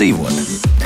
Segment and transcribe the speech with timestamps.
[0.00, 0.78] dzīvot.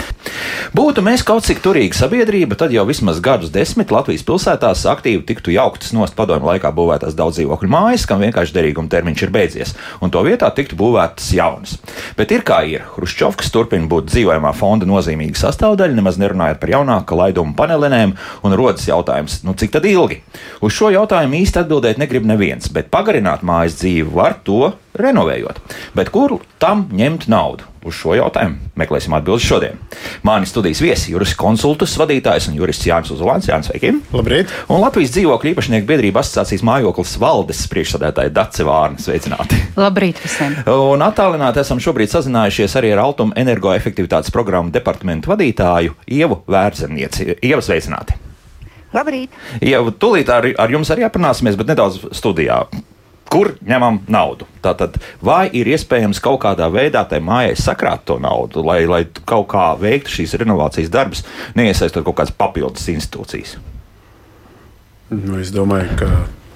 [0.75, 5.53] Būtu mēs kaut cik turīga sabiedrība, tad jau vismaz gadus desmit Latvijas pilsētās aktīvi tiktu
[5.55, 10.11] jauktas nost padomju laikā būvētās daudz dzīvokļu mājas, kam vienkārši derīguma termiņš ir beidzies, un
[10.11, 11.77] to vietā tiktu būvētas jaunas.
[12.19, 12.83] Bet ir kā ir.
[12.97, 18.89] Hruščovs turpina būt dzīvojamā fonda nozīmīga sastāvdaļa, nemaz nerunājot par jaunāku laidumu panelinēm, un rodas
[18.91, 20.25] jautājums, nu cik tad ilgi?
[20.59, 25.61] Uz šo jautājumu īsti atbildēt negrib neviens, bet pagarināt mājas dzīvi var to renovējot.
[25.95, 27.71] Bet kur tam ņemt naudu?
[27.85, 29.81] Uz šo jautājumu meklēsim atbildi šodien.
[30.25, 33.49] Mani studijas viesi, jurists konsultus vadītājs un jurists Jānis Uzlāns.
[33.51, 33.91] Jānis, sveiki!
[34.15, 34.55] Labrīt!
[34.73, 38.97] Un Latvijas dzīvokļu īpašnieku biedrība asociācijas mājoklis valdes priekšsādētāja Dace Vārna.
[39.05, 39.61] Sveicināti!
[39.77, 40.57] Labrīt visiem!
[40.73, 47.35] Un attālināti esam šobrīd sazinājušies arī ar Altuma energoefektivitātes programmu departamentu vadītāju Ievu Vērzemnieci.
[47.45, 48.17] Ieva, sveicināti!
[48.97, 49.37] Labrīt!
[49.61, 52.63] Ieva, tūlīt ar, ar jums arī aprunāsimies, bet nedaudz studijā
[53.35, 54.47] kur ņemam naudu.
[54.63, 59.49] Tātad, vai ir iespējams kaut kādā veidā tai mājai sakrāt to naudu, lai, lai kaut
[59.51, 61.25] kā veiktu šīs renovācijas darbus,
[61.59, 63.57] neiesaistot kaut kādas papildus institūcijas?
[65.11, 66.11] Nu, es domāju, ka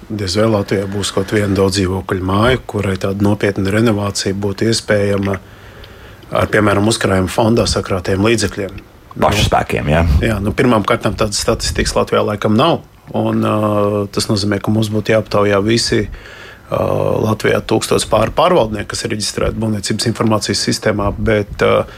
[0.09, 5.35] diez vai Latvijā būs kaut viena daudz dzīvokļu māja, kurai tāda nopietna renovācija būtu iespējama
[5.35, 8.81] ar, piemēram, uzkrājuma fondā sakrātiem līdzekļiem.
[9.19, 10.07] Pašu spēkiem, jā.
[10.23, 12.85] jā nu, Pirmkārt, tādas statistikas Latvijā laikam nav.
[13.17, 16.35] Un, uh, tas nozīmē, ka mums būtu jāaptaujā visi Uh,
[16.69, 21.09] Latvijā tūkstoš pāri pārvaldnieku, kas ir reģistrēti būvniecības informācijas sistēmā.
[21.17, 21.89] Bet, uh,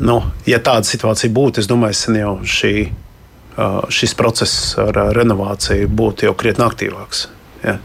[0.00, 5.90] nu, ja tāda situācija būtu, es domāju, sen jau šī, uh, šis process ar renovāciju
[5.92, 7.26] būtu jau krietni aktīvāks.
[7.64, 7.76] Ja.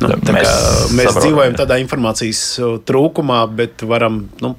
[0.00, 1.58] Nu, mēs mēs saprotam, dzīvojam jā.
[1.62, 2.42] tādā informācijas
[2.88, 4.52] trūkumā, bet varam nu,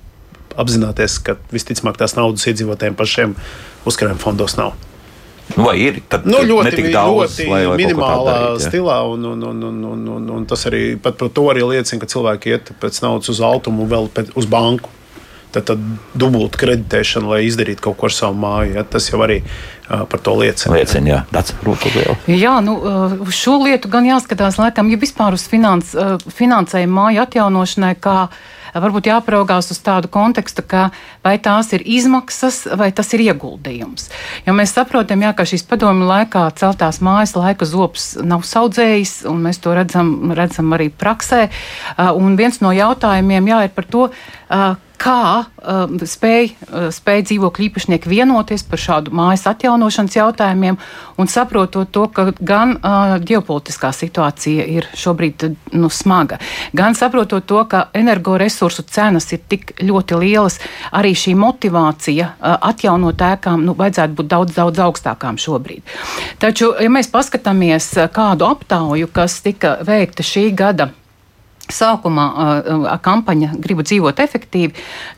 [0.57, 3.35] apzināties, ka visticamāk tās naudas iedzīvotājiem pašiem
[3.89, 4.73] uzkrājuma fondos nav.
[5.55, 8.67] Nu, vai ir tāda nu, ļoti, daudz, ļoti lai, lai minimālā darīt, ja?
[8.67, 12.09] stilā, un, un, un, un, un, un, un tas arī par to arī liecina, ka
[12.11, 14.91] cilvēki iet pēc naudas uz automu, vēl pēc, uz banku.
[15.55, 18.73] Tad, tad dubulta kreditēšana, lai izdarītu kaut ko ar savu māju.
[18.75, 18.83] Ja?
[18.83, 20.75] Tas jau arī uh, par to liecina.
[20.75, 22.27] Liecina, jā, tāds rūkstošs.
[22.35, 22.75] Jā, nu,
[23.23, 25.95] uz šo lietu gan jāskatās, laikam, ja vispār uz finans,
[26.35, 28.17] finansējumu māju atjaunošanai, kā
[28.83, 30.89] varbūt jāpraugās uz tādu kontekstu, ka
[31.25, 34.09] vai tās ir izmaksas vai tas ir ieguldījums.
[34.47, 39.45] Jo mēs saprotam, jā, ka šīs padomju laikā celtās mājas laika zops nav saudzējis, un
[39.45, 41.47] mēs to redzam, redzam arī praksē.
[42.17, 44.09] Un viens no jautājumiem jā, ir par to,
[44.97, 50.77] kā uh, spēj, uh, spēj dzīvokļu īpašnieki vienoties par šādu mājas atjaunošanas jautājumiem
[51.17, 55.47] un saprotot to, ka gan uh, ģeopolitiskā situācija ir šobrīd
[55.77, 56.39] nu, smaga,
[56.77, 60.59] gan saprotot to, ka energoresursu cenas ir tik ļoti lielas,
[60.91, 65.85] arī šī motivācija uh, atjaunot ēkām nu, vajadzētu būt daudz, daudz augstākām šobrīd.
[66.41, 70.91] Taču, ja mēs paskatāmies kādu aptauju, kas tika veikta šī gada
[71.73, 74.73] sākumā uh, kampaņa Gribu dzīvot efektīvi,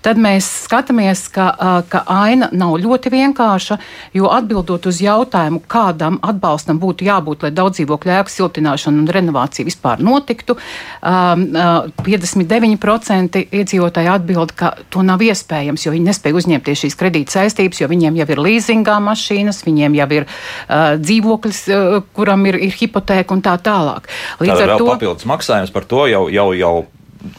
[0.06, 3.78] tad mēs skatāmies, ka, uh, ka aina nav ļoti vienkārša,
[4.18, 9.68] jo atbildot uz jautājumu, kādam atbalstam būtu jābūt, lai daudz dzīvokļu ēku siltināšana un renovācija
[9.68, 16.86] vispār notiktu, um, uh, 59% iedzīvotāji atbild, ka to nav iespējams, jo viņi nespēja uzņemties
[16.86, 22.00] šīs kredīta saistības, jo viņiem jau ir līzingā mašīnas, viņiem jau ir uh, dzīvoklis, uh,
[22.16, 24.10] kuram ir, ir hipotēka un tā tālāk.
[24.42, 26.74] Līdz Tāda ar to papildus maksājums par to jau, jau jau, jau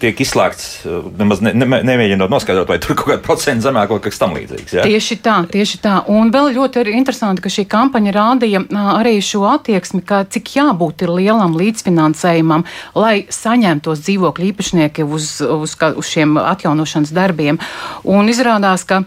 [0.00, 4.00] tiek izslēgts, eh, nemaz ne, ne, nemēģinot noskaidrot, vai tur kaut kāda procenta zemāk vai
[4.04, 4.74] kas tam līdzīgs.
[4.76, 4.84] Ja?
[4.84, 5.94] Tieši tā, tieši tā.
[6.12, 8.64] Un vēl ļoti interesanti, ka šī kampaņa rādīja
[8.98, 12.66] arī šo attieksmi, ka cik jābūt lielam līdzfinansējumam,
[12.98, 17.60] lai saņemtos dzīvokļu īpašnieki uz, uz, uz šiem atjaunošanas darbiem.
[18.04, 19.04] Un izrādās, ka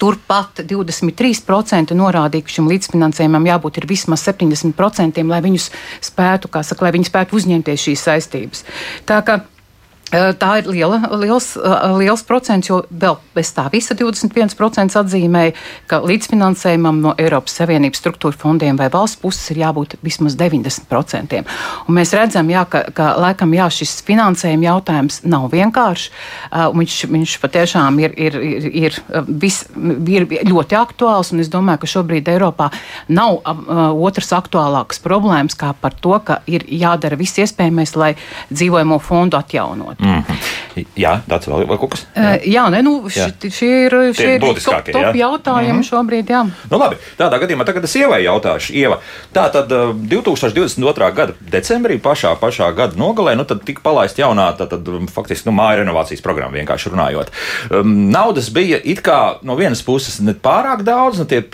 [0.00, 5.70] Turpat 23% norādīja, ka šim līdzfinansējumam jābūt vismaz 70%, lai viņus
[6.08, 8.64] spētu, kā saka, lai viņi spētu uzņemties šīs saistības.
[9.08, 9.40] Tā kā
[10.12, 11.54] Tā ir liela, liels,
[11.96, 15.54] liels procents, jo vēl bez tā visa 21% atzīmēja,
[15.88, 21.40] ka līdzfinansējumam no Eiropas Savienības struktūra fondiem vai valsts puses ir jābūt vismaz 90%.
[21.86, 26.10] Un mēs redzam, jā, ka, ka laikam jā, šis finansējuma jautājums nav vienkāršs.
[26.76, 29.00] Viņš, viņš patiešām ir, ir, ir, ir,
[29.32, 29.62] vis,
[30.12, 32.68] ir ļoti aktuāls, un es domāju, ka šobrīd Eiropā
[33.08, 33.40] nav
[33.96, 38.12] otras aktuālākas problēmas kā par to, ka ir jādara viss iespējamais, lai
[38.52, 40.01] dzīvojamo fondu atjaunot.
[40.02, 40.36] Mm -hmm.
[40.96, 42.06] Jā, tāds vēl ir kaut kas.
[42.16, 43.28] Jā, jā ne, nu, jā.
[43.42, 45.12] šie ir, šie ir top, top jā?
[45.16, 45.88] jautājumi mm -hmm.
[45.88, 46.30] šobrīd.
[46.30, 46.42] Jā.
[46.70, 48.72] Nu, labi, tādā gadījumā tagad es ievai jautāšu.
[48.72, 48.98] Ieva,
[49.34, 51.12] tā tad 2022.
[51.14, 55.56] gada decembrī, pašā, pašā gada nogalē, nu, tad tika palaista jaunā, tad, tad faktiski nu,
[55.56, 57.30] māja renovācijas programma vienkārši runājot.
[57.70, 61.44] Um, naudas bija it kā no vienas puses ne pārāk daudz, nu, tie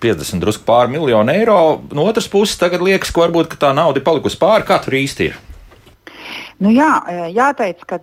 [0.00, 3.98] 50 drusku pāri miljonu eiro, no otras puses tagad liekas, ka varbūt ka tā nauda
[3.98, 5.47] ir palikusi pāri, kā tur īsti ir.
[6.58, 6.90] Nu jā,
[7.30, 8.00] jāteic, ka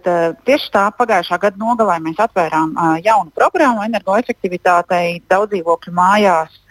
[0.47, 2.71] tieši tā pagājušā gada nogalē mēs atvērām
[3.03, 6.61] jaunu programmu energoefektivitātei daudzdzīvokļu mājās.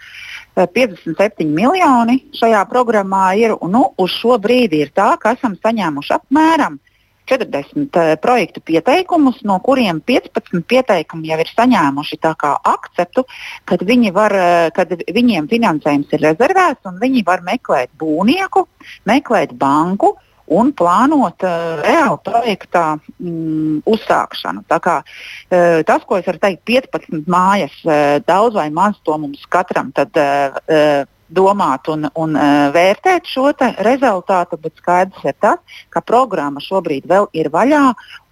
[0.54, 3.56] 57 miljoni šajā programmā ir.
[3.69, 6.78] Nu, uz šo brīdi ir tā, ka esam saņēmuši apmēram
[7.26, 13.25] 40 uh, projektu pieteikumus, no kuriem 15 pieteikumi jau ir saņēmuši akceptu,
[13.64, 18.66] kad, viņi var, uh, kad viņiem finansējums ir rezervēts un viņi var meklēt būvnieku,
[19.08, 20.14] meklēt banku
[20.52, 24.64] un plānot uh, reālu projekta mm, uzsākšanu.
[24.69, 29.44] Kā, uh, tas, ko es varu teikt, 15 mājas, uh, daudz vai maz to mums
[29.49, 33.50] katram tad, uh, uh, domāt un, un uh, vērtēt šo
[33.87, 37.85] rezultātu, bet skaidrs ir tas, ka programma šobrīd vēl ir vaļā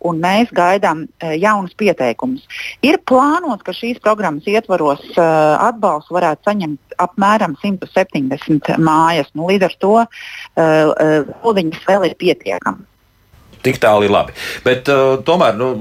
[0.08, 2.44] un mēs gaidām uh, jaunus pieteikumus.
[2.82, 5.24] Ir plānots, ka šīs programmas ietvaros uh,
[5.68, 9.32] atbalstu varētu saņemt apmēram 170 mājas.
[9.34, 10.08] Nu, līdz ar to uh,
[10.62, 12.91] uh, vēl ir pietiekami.
[13.62, 14.34] Tik tālu ir labi.
[14.64, 15.72] Bet uh, tomēr nu,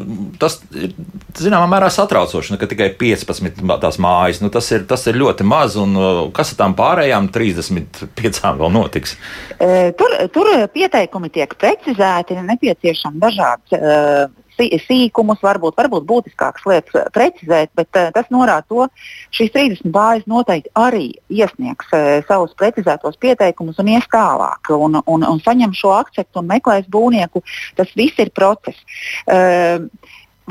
[0.42, 0.94] tas ir
[1.38, 4.42] zināmā mērā satraucoši, nu, ka tikai 15 tās mājas.
[4.44, 8.75] Nu, tas, ir, tas ir ļoti maz, un uh, kas ar tām pārējām 35 vēl
[8.75, 9.16] notiks?
[9.57, 13.80] Uh, tur, tur pieteikumi tiek precizēti, nepieciešami dažādi.
[13.80, 18.88] Uh, sīkumus, varbūt, varbūt būtiskākas lietas eh, precizēt, bet uh, tas norāda to,
[19.36, 25.27] šīs 30 bāzes noteikti arī iesniegs uh, savus precizētos pieteikumus un ies tālāk un, un,
[25.27, 27.44] un saņem šo akceptu un meklēs būvnieku.
[27.77, 28.81] Tas viss ir process.
[29.27, 29.88] Uh,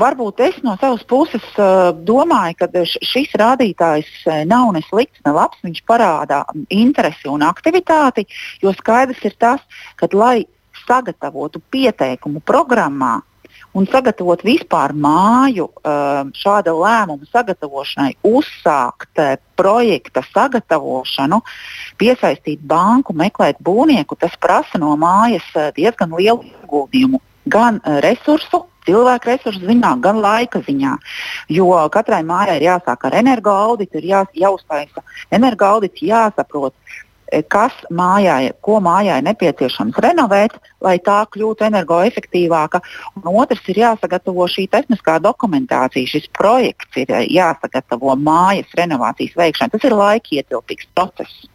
[0.01, 4.07] Varbūt es no savas puses uh, domāju, ka šis rādītājs
[4.49, 5.59] nav ne slikts, ne labs.
[5.61, 6.39] Viņš parāda
[6.73, 8.23] interesi un aktivitāti,
[8.63, 9.61] jo skaidrs ir tas,
[9.99, 10.47] ka, lai
[10.87, 13.19] sagatavotu pieteikumu programmā,
[13.77, 21.41] un sagatavot vispār māju um, šāda lēmuma sagatavošanai, uzsākt uh, projekta sagatavošanu,
[22.01, 27.21] piesaistīt banku, meklēt būvnieku, tas prasa no mājas uh, diezgan lielu ieguldījumu.
[27.51, 30.97] Gan uh, resursu, cilvēku resursu ziņā, gan laika ziņā.
[31.53, 35.03] Jo katrai mājai ir jāsāk ar energoauditu, ir jā, jāuztaisa
[35.33, 36.75] energoaudits, jāsaprot,
[37.51, 42.81] kas mājai, ko mājai nepieciešams renovēt, lai tā kļūtu energoefektīvāka.
[43.21, 46.09] Un otrs ir jāsagatavo šī tehniskā dokumentācija.
[46.15, 49.73] Šis projekts ir jāsagatavo mājas renovācijas veikšanai.
[49.75, 51.47] Tas ir laikietilpīgs process.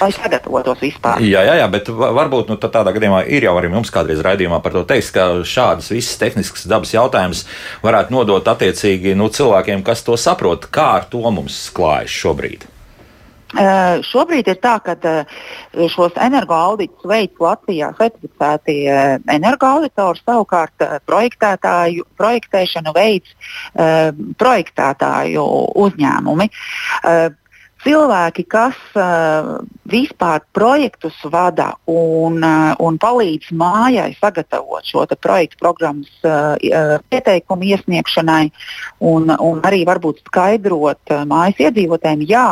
[0.00, 1.20] Lai sagatavotos vispār.
[1.22, 4.74] Jā, jā, jā bet varbūt nu, tādā gadījumā ir jau arī mums kādreiz raidījumā par
[4.74, 7.44] to teiks, ka šādas visas tehniskas dabas jautājumas
[7.84, 12.64] varētu nodot attiecīgi nu, cilvēkiem, kas to saprot, kā ar to mums klājas šobrīd.
[13.54, 15.34] Uh, šobrīd ir tā, ka uh,
[15.92, 23.30] šos energoauditus veids Latvijā certificēti uh, energoauditori, savukārt projektēšanu veids
[24.40, 25.44] projektētāju
[25.84, 26.48] uzņēmumi.
[27.84, 28.76] Cilvēki, kas
[29.92, 32.40] vispār projektus vada un,
[32.80, 36.14] un palīdz mājai sagatavot šo projektu programmas
[37.12, 38.46] pieteikumu iesniegšanai
[39.04, 42.46] un, un arī varbūt skaidrot mājas iedzīvotājiem, jā,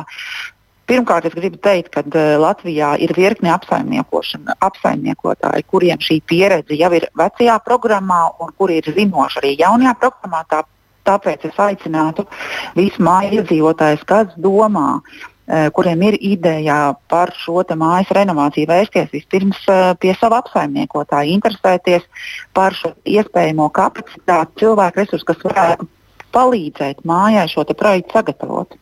[0.90, 7.06] Pirmkārt, es gribu teikt, ka uh, Latvijā ir virkne apsaimniekotāji, kuriem šī pieredze jau ir
[7.19, 10.42] vecajā programmā un kuri ir zinoši arī jaunajā programmā.
[10.50, 10.64] Tā,
[11.06, 12.26] tāpēc es aicinātu
[12.75, 19.62] visu māju iedzīvotājus, kas domā, uh, kuriem ir ideja par šo mājas renovāciju, vērsties vispirms
[19.71, 22.11] uh, pie sava apsaimniekotāja, interesēties
[22.59, 25.87] par šo iespējamo kapacitāti, cilvēku resursu, kas varētu
[26.35, 28.81] palīdzēt mājai šo projektu sagatavot.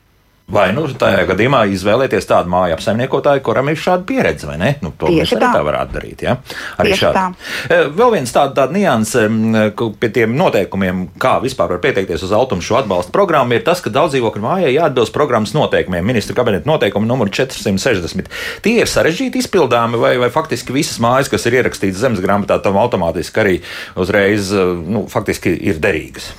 [0.51, 4.71] Vai nu tajā gadījumā izvēlēties tādu māju apsaimniekotāju, kuram ir šāda pieredze, vai ne?
[4.83, 5.51] Nu, to Tieši mēs arī tā.
[5.55, 6.25] tā varētu darīt.
[6.27, 6.35] Ja?
[6.83, 7.21] Arī Tieši šādi.
[7.21, 7.77] Tā.
[7.77, 12.67] E, vēl viens tāds tāda nianses pie tiem noteikumiem, kā vispār var pieteikties uz automu
[12.67, 16.07] šo atbalstu programmu, ir tas, ka daudz dzīvokļu mājai jāatbilst programmas noteikumiem.
[16.11, 18.31] Ministra kabineta noteikumi numur 460.
[18.67, 22.81] Tie ir sarežģīti izpildāmi, vai, vai faktiski visas mājas, kas ir ierakstītas zemes grāmatā, tam
[22.83, 23.59] automātiski arī
[23.95, 25.07] uzreiz e, nu,
[25.47, 26.33] ir derīgas.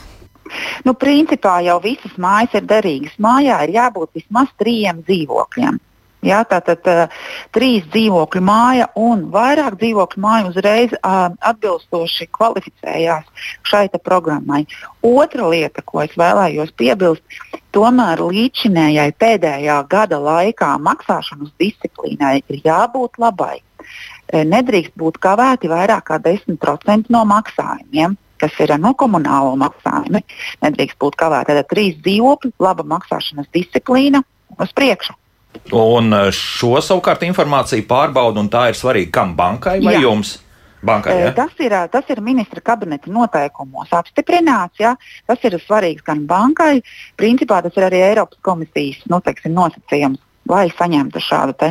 [0.88, 3.16] Nu, principā jau visas mājas ir derīgas.
[3.22, 5.80] Mājā ir jābūt vismaz trījiem dzīvokļiem.
[6.22, 13.88] Jā, tātad uh, trīs dzīvokļu māja un vairāk dzīvokļu māju uzreiz uh, atbilstoši kvalificējās šai
[13.98, 14.68] programmai.
[15.02, 17.26] Otra lieta, ko es vēlējos piebilst,
[17.74, 23.58] tomēr līdzinējai pēdējā gada laikā maksāšanas disciplīnai ir jābūt labai.
[24.32, 30.24] Nedrīkst būt kavēti vairāk kā 10% no maksājumiem kas ir no komunālo maksājumi.
[30.66, 31.56] Nedrīkst būt kavēta.
[31.58, 34.24] Tad trīs dzīvokļi, laba maksāšanas disciplīna
[34.60, 35.18] uz priekšu.
[35.76, 40.08] Un eh, šo savukārt informāciju pārbauda, un tā ir svarīga kam bankai vai Jā.
[40.08, 40.40] jums?
[40.82, 41.30] Bankai, ja?
[41.38, 44.80] tas, ir, tas ir ministra kabineta noteikumos apstiprināts.
[44.82, 44.96] Ja?
[45.30, 46.82] Tas ir svarīgs gan bankai,
[47.22, 51.70] principā tas ir arī Eiropas komisijas nu, teiksim, nosacījums, lai saņemtu šādu te,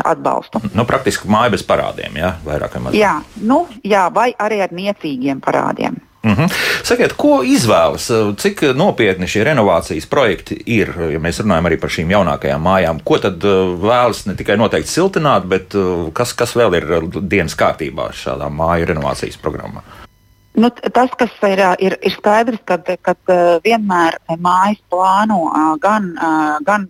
[0.00, 0.62] atbalstu.
[0.74, 2.98] Nu, praktiski māja bez parādiem, jā, vairāk vai mazāk.
[3.00, 6.00] Jā, nu, jā, vai arī ar niecīgiem parādiem.
[6.22, 6.52] Mm -hmm.
[6.82, 12.10] Sakiet, ko izvēlas, cik nopietni šie renovācijas projekti ir, ja mēs runājam arī par šīm
[12.10, 13.00] jaunākajām mājām?
[13.04, 13.42] Ko tad
[13.82, 15.74] vēlas ne tikai noteikti siltināt, bet
[16.12, 16.86] kas, kas vēl ir
[17.20, 19.82] dienas kārtībā šādā māju renovācijas programmā?
[20.54, 22.60] Nu, tas, kas ir, ir, ir skaidrs,
[23.02, 23.14] ka
[23.64, 26.12] vienmēr mājas plāno gan,
[26.64, 26.88] gan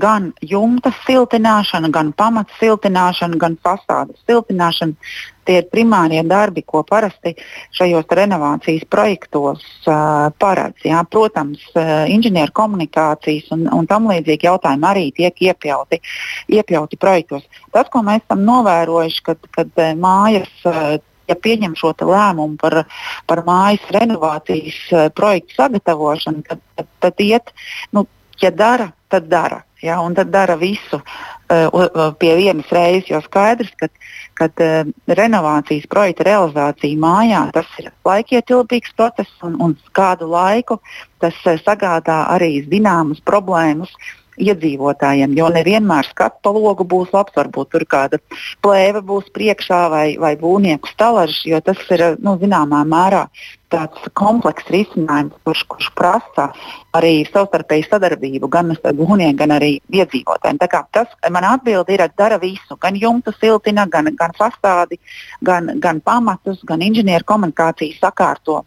[0.00, 5.12] gan jumta siltināšana, gan pamata siltināšana, gan fasādes siltināšana.
[5.48, 7.32] Tie ir primārie darbi, ko parasti
[7.74, 10.84] šajos renovācijas projektos uh, paredz.
[10.86, 11.00] Jā.
[11.10, 16.00] Protams, uh, inženieru komunikācijas un, un tam līdzīgi jautājumi arī tiek iekļauti,
[16.58, 17.48] iekļauti projektos.
[17.72, 22.82] Tas, ko mēs esam novērojuši, kad, kad uh, mājas uh, ja pieņem šo lēmumu par,
[23.30, 27.52] par mājas renovācijas projektu sagatavošanu, tad, tad, tad iet,
[27.96, 28.04] nu,
[28.42, 29.62] ja dara, tad dara.
[29.80, 33.88] Ja, un tad dara visu uh, pie vienas reizes, jo skaidrs, ka
[34.40, 40.80] kad, uh, renovācijas projekta realizācija mājā tas ir laikietilpīgs process un, un kādu laiku
[41.20, 43.92] tas uh, sagādā arī zināmas problēmas
[44.40, 47.34] iedzīvotājiem, jo nevienmēr skatu pa logu būs labs.
[47.36, 48.20] Varbūt tur kāda
[48.64, 53.26] plēve būs priekšā vai, vai būvnieku stalažs, jo tas ir nu, zināmā mērā
[53.70, 56.48] tāds komplekss risinājums, kurš, kurš prasa
[56.96, 60.58] arī savstarpēju sadarbību gan būvniekiem, gan arī iedzīvotājiem.
[60.90, 64.98] Tas man atbildi ir, dara visu, gan jumtu siltina, gan, gan fasādi,
[65.46, 68.64] gan, gan pamatus, gan inženieru komunikāciju sakārto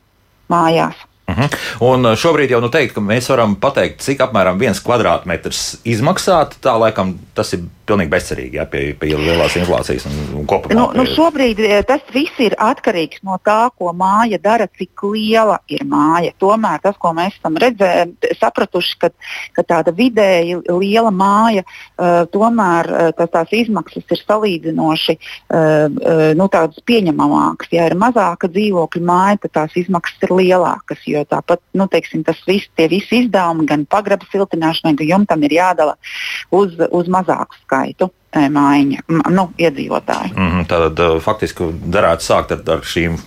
[0.51, 0.96] mājās.
[1.27, 1.44] Uh mhm.
[1.44, 1.94] -huh.
[1.94, 6.58] Un uh, šobrīd jau nu teikt, ka mēs varam pateikt, cik apmēram viens kvadrātmetrs izmaksāt.
[6.62, 10.75] Tā laikam tas ir pilnīgi bezcerīgi ja, pie, pie lielās inflācijas un, un kopumā.
[10.77, 15.60] Nu, nu šobrīd eh, tas viss ir atkarīgs no tā, ko māja dara, cik liela
[15.72, 16.32] ir māja.
[16.39, 19.12] Tomēr tas, ko mēs esam redzējuši, sapratuši, ka,
[19.58, 26.50] ka tāda vidēji liela māja, uh, tomēr uh, tās izmaksas ir salīdzinoši uh, uh, nu,
[26.92, 27.74] pieņemamākas.
[27.75, 32.70] Ja ir mazāka dzīvokļa māja, tad tās izmaksas ir lielākas jo tāpat nu, teiksim, viss,
[32.77, 35.96] tie visi izdevumi gan pagraba siltināšanai, gan jumtam ir jādala
[36.51, 40.33] uz, uz mazāku skaitu mājiņa, nu, iedzīvotāji.
[40.33, 43.17] Mm -hmm, tad faktiski derētu sākt ar, ar šīm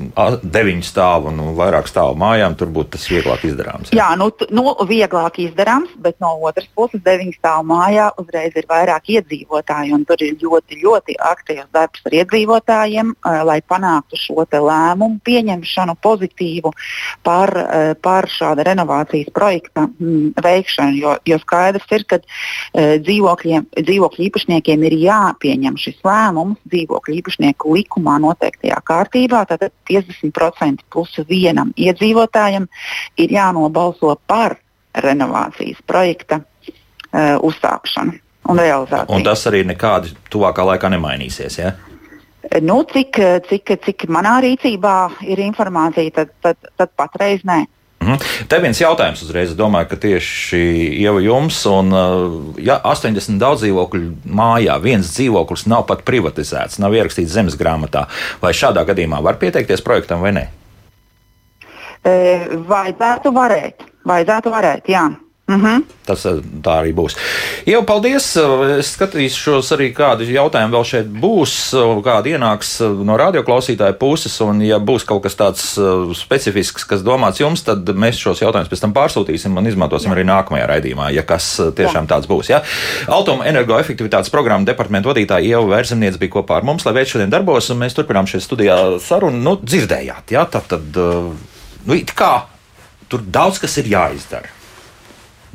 [0.43, 2.57] deviņu stāvu un nu, vairāk stāvu mājām.
[2.57, 3.93] Tur būtu tas vieglāk izdarāms.
[3.93, 8.67] Jā, jā nu, nu, vieglāk izdarāms, bet no otras puses, deviņu stāvu mājā uzreiz ir
[8.69, 10.05] vairāk iedzīvotāji.
[10.07, 16.73] Tur ir ļoti, ļoti aktīvs darbs ar iedzīvotājiem, lai panāktu šo lēmumu pieņemšanu pozitīvu
[17.23, 17.53] par,
[18.03, 19.89] par šāda renovācijas projekta
[20.43, 20.97] veikšanu.
[20.97, 22.21] Jo, jo skaidrs ir, ka
[22.75, 29.45] dzīvokļu īpašniekiem ir ir jāpieņem šis lēmums dzīvokļu īpašnieku likumā noteiktajā kārtībā.
[29.51, 32.69] Tātad 50% plus vienam iedzīvotājam
[33.21, 34.59] ir jānobalso par
[34.97, 38.17] renovācijas projekta uh, uzsākšanu
[38.51, 39.17] un realizāciju.
[39.17, 41.59] Un tas arī nekādi tuvākā laikā nemainīsies.
[41.61, 41.75] Ja?
[42.63, 47.65] Nu, cik, cik, cik manā rīcībā ir informācija, tad, tad, tad patreiz nē.
[48.07, 48.47] Mhm.
[48.47, 49.51] Te viens jautājums uzreiz.
[49.51, 50.61] Es domāju, ka tieši
[51.03, 51.91] Ieva jums, un
[52.63, 58.07] ja 80 daudz dzīvokļu mājā viens dzīvoklis nav pat privatizēts, nav ierakstīts zemes grāmatā,
[58.43, 60.47] vai šādā gadījumā var pieteikties projektam vai nē?
[62.07, 62.17] E,
[62.69, 63.89] vajadzētu varēt.
[64.07, 65.09] Vajadzētu varēt, jā.
[65.49, 65.83] Mm -hmm.
[66.07, 67.15] Tas eh, tā arī būs.
[67.67, 68.37] Jau paldies.
[68.79, 71.53] Es skatīšos arī, kādi jautājumi vēl šeit būs,
[72.03, 74.41] kādi ienāks no radioklausītāja puses.
[74.41, 78.69] Un, ja būs kaut kas tāds eh, specifisks, kas domāts jums, tad mēs šos jautājumus
[78.69, 80.17] pēc tam pārsūtīsim un izmantosim Jā.
[80.17, 82.09] arī nākamajā raidījumā, ja kas eh, tiešām Jā.
[82.09, 82.51] tāds būs.
[82.51, 82.63] Ja?
[83.07, 87.71] Automa energoefektivitātes programma departamentu vadītāja Ieva Vērzemniece bija kopā ar mums, lai veids šodien darbos,
[87.71, 89.39] un mēs turpinām šeit studijā sarunu.
[89.39, 90.45] Nu, dzirdējāt, ja?
[90.45, 90.83] tad, tad
[91.87, 92.35] nu, kā
[93.09, 94.56] tur daudz kas ir jāizdara.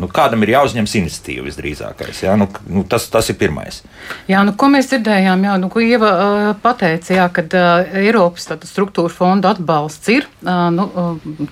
[0.02, 2.24] Nu, kādam ir jāuzņemas iniciatīva visdrīzākais.
[2.26, 2.34] Jā?
[2.40, 3.82] Nu, nu, tas, tas ir pirmais.
[4.30, 8.48] Jā, nu, ko mēs dzirdējām, jā, nu, ko Ieva uh, pateica, jā, kad uh, Eiropas
[8.66, 10.88] struktūra fonda atbalsts ir, uh, nu,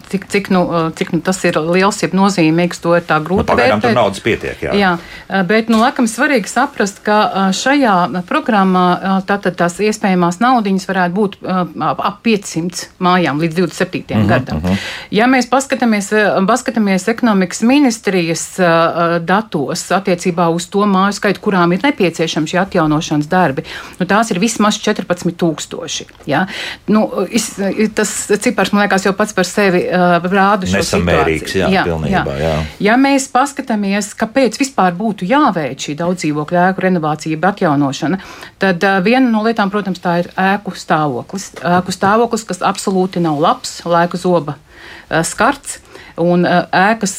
[0.09, 0.63] cik, cik, nu,
[0.97, 4.23] cik nu, tas ir liels, ja nozīmīgs, to ir tā grūti nu, pagaidām tur naudas
[4.25, 4.65] pietiek.
[4.65, 11.17] Jā, jā bet, nu, laikam svarīgi saprast, ka šajā programmā tātad tās iespējamās naudiņas varētu
[11.19, 14.15] būt ap 500 mājām līdz 27.
[14.15, 14.57] Mm -hmm, gadam.
[14.57, 14.89] Mm -hmm.
[15.11, 16.09] Ja mēs paskatāmies,
[16.47, 23.29] paskatāmies ekonomikas ministrijas uh, datos attiecībā uz to māju skaitu, kurām ir nepieciešami šie atjaunošanas
[23.31, 23.65] darbi,
[23.99, 26.23] nu, tās ir vismaz 14,000.
[26.29, 26.45] Ja?
[26.87, 27.51] Nu, es,
[27.95, 32.37] tas cipars, man liekas, jau pats par sevi uh, rāda šo Nesamērīgs, jā, jā, pilnībā,
[32.39, 32.53] jā.
[32.53, 32.55] jā.
[32.89, 38.21] Ja mēs paskatāmies, kāpēc vispār būtu jāveic šī daudzdzīvokļu ēku renovācija, atjaunošana,
[38.61, 41.51] tad uh, viena no lietām, protams, tā ir ēku stāvoklis.
[41.65, 45.79] Ēku stāvoklis, kas absolūti nav labs, laiku zoba uh, skarts
[46.19, 47.15] un ēkas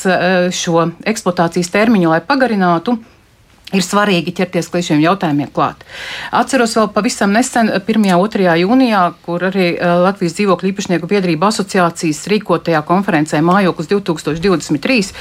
[0.56, 2.98] šo eksploatācijas termiņu, lai pagarinātu,
[3.76, 5.84] ir svarīgi ķerties pie šiem jautājumiem klāt.
[6.34, 8.06] Atceros vēl pavisam nesen, 1.
[8.16, 8.56] un 2.
[8.62, 15.12] jūnijā, kur arī eh, Latvijas dzīvokļu īpašnieku biedrība asociācijas rīkotajā konferencē Mājoklis 2023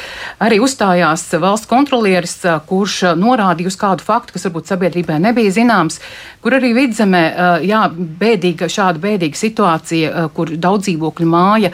[0.46, 6.00] arī uzstājās valsts kontrolieris, eh, kurš norādīja uz kādu faktu, kas varbūt sabiedrībai nebija zināms,
[6.41, 11.70] kur arī vidzemē, eh, jā, bēdīga, šāda bēdīga situācija, kur daudz dzīvokļu māja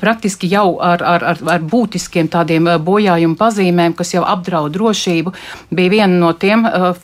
[0.00, 5.32] praktiski jau ar, ar, ar, ar būtiskiem tādiem bojājumu pazīmēm, kas jau apdraud drošību,
[5.72, 6.96] bija viena viena no tiem, uh,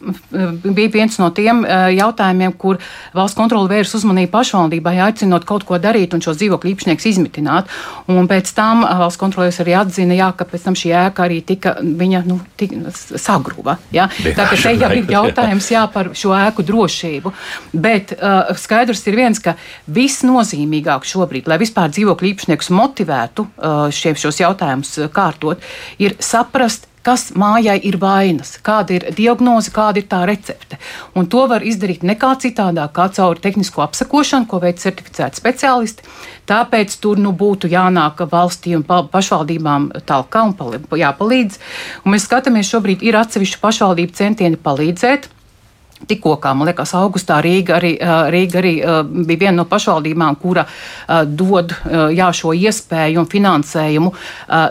[0.64, 2.78] bija viens no tiem uh, jautājumiem, kur
[3.14, 7.68] valsts kontrole vērs uzmanību pašvaldībai, aicinot kaut ko darīt un šos dzīvokļu īpašniekus izmitināt.
[8.08, 11.40] Un pēc tam uh, valsts kontrolēs arī atzina, jā, ka pēc tam šī ēka arī
[11.42, 13.78] tika, viņa, nu, tika sagruva.
[13.94, 14.08] Jā.
[14.24, 17.32] Tā ka te jau ir jautājums jā, par šo ēku drošību.
[17.72, 23.88] Bet uh, skaidrs ir viens, ka viss nozīmīgāk šobrīd, lai vispār dzīvokļu īpašniekus motivētu uh,
[23.94, 25.62] šie, šos jautājumus kārtot,
[26.02, 30.78] ir saprast, kas mājai ir vainas, kāda ir diagnoze, kāda ir tā recepte.
[31.18, 36.06] Un to var izdarīt nekā citādāk, kā caur tehnisko apsakošanu, ko veic certificēti speciālisti.
[36.48, 40.54] Tāpēc tur nu, būtu jānāk valstī un pašvaldībām talkā un
[41.02, 41.58] jāpalīdz.
[42.04, 45.28] Un mēs skatāmies, šobrīd ir atsevišķi pašvaldību centieni palīdzēt
[46.06, 47.94] Tikko, kā man liekas, augustā Rīga arī,
[48.32, 48.72] Rīga arī
[49.26, 50.64] bija viena no pašvaldībām, kura
[51.26, 51.74] dod
[52.14, 54.12] jā, šo iespēju un finansējumu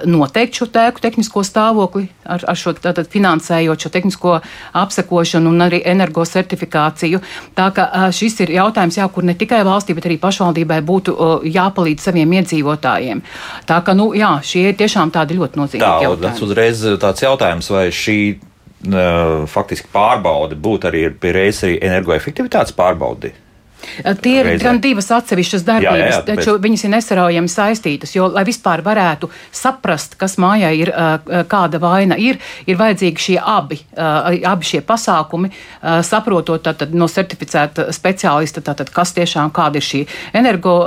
[0.08, 4.38] noteikt šo tēku tehnisko stāvokli ar, ar šo tātad, finansējot šo tehnisko
[4.78, 7.22] apsekošanu un arī energosertifikāciju.
[7.58, 11.18] Tā ka šis ir jautājums, jā, kur ne tikai valstī, bet arī pašvaldībai būtu
[11.48, 13.24] jāpalīdz saviem iedzīvotājiem.
[13.68, 16.46] Tā ka, nu, jā, šie ir tiešām tādi ļoti nozīmīgi tā, jautājumi.
[16.48, 18.20] Uzreiz tāds jautājums, vai šī
[19.50, 23.34] faktiski pārbaude būtu arī reizes arī energoefektivitātes pārbaudi.
[24.22, 24.64] Tie ir reizē.
[24.64, 28.14] gan divas atsevišķas darbības, jā, jā, jā, taču viņas ir nesaraujami saistītas.
[28.16, 30.92] Jo, lai vispār varētu saprast, kas mājā ir,
[31.50, 35.52] kāda vaina ir, ir vajadzīgi šie abi, abi šie pasākumi,
[36.08, 40.04] saprotot tātad, no certificēta speciālista, tātad, kas tiešām kāda ir šī
[40.38, 40.78] energo,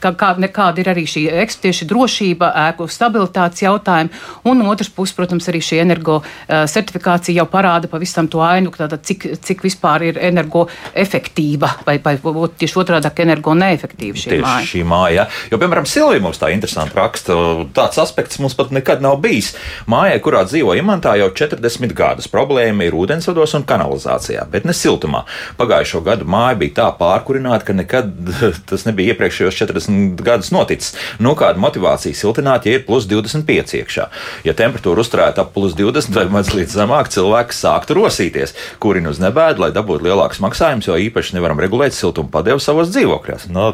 [0.00, 1.26] kā, kāda ir arī šī
[1.60, 4.12] tieši drošība, ēku stabilitātes jautājumi,
[4.48, 9.26] un otrs puses, protams, arī šī energo certifikācija jau parāda pavisam to ainu, tātad, cik,
[9.44, 14.66] cik vispār ir energo efektīva vai, vai būtu tieši otrādi energo neefektīva šī tieši māja.
[14.70, 15.26] Šī māja ja?
[15.50, 17.36] Jo, piemēram, Silvija mums tā interesanti raksta,
[17.76, 19.52] tāds aspekts mums pat nekad nav bijis.
[19.90, 25.24] Mājai, kurā dzīvo imantā jau 40 gadus, problēma ir ūdensvados un kanalizācijā, bet ne siltumā.
[25.60, 28.12] Pagājušo gadu māja bija tā pārkurināta, ka nekad
[28.70, 30.94] tas nebija iepriekšējos 40 gadus noticis.
[31.22, 34.08] Nu, kāda motivācija siltināt, ja ir plus 25 iekšā?
[34.46, 39.64] Ja temperatūra uzturētu ap plus 20 vai mazliet zemāk, cilvēks sāktu rosīties, kurina uz nebēdu,
[39.64, 43.48] lai dabūtu lielāks maksājums, jo īpaši nevaram regulēt siltumu siltumpadeva savos dzīvokļos.
[43.54, 43.72] No,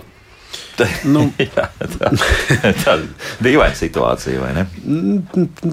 [1.09, 1.67] nu, jā,
[2.83, 3.05] tā ir
[3.45, 4.65] dīvaina situācija, vai ne?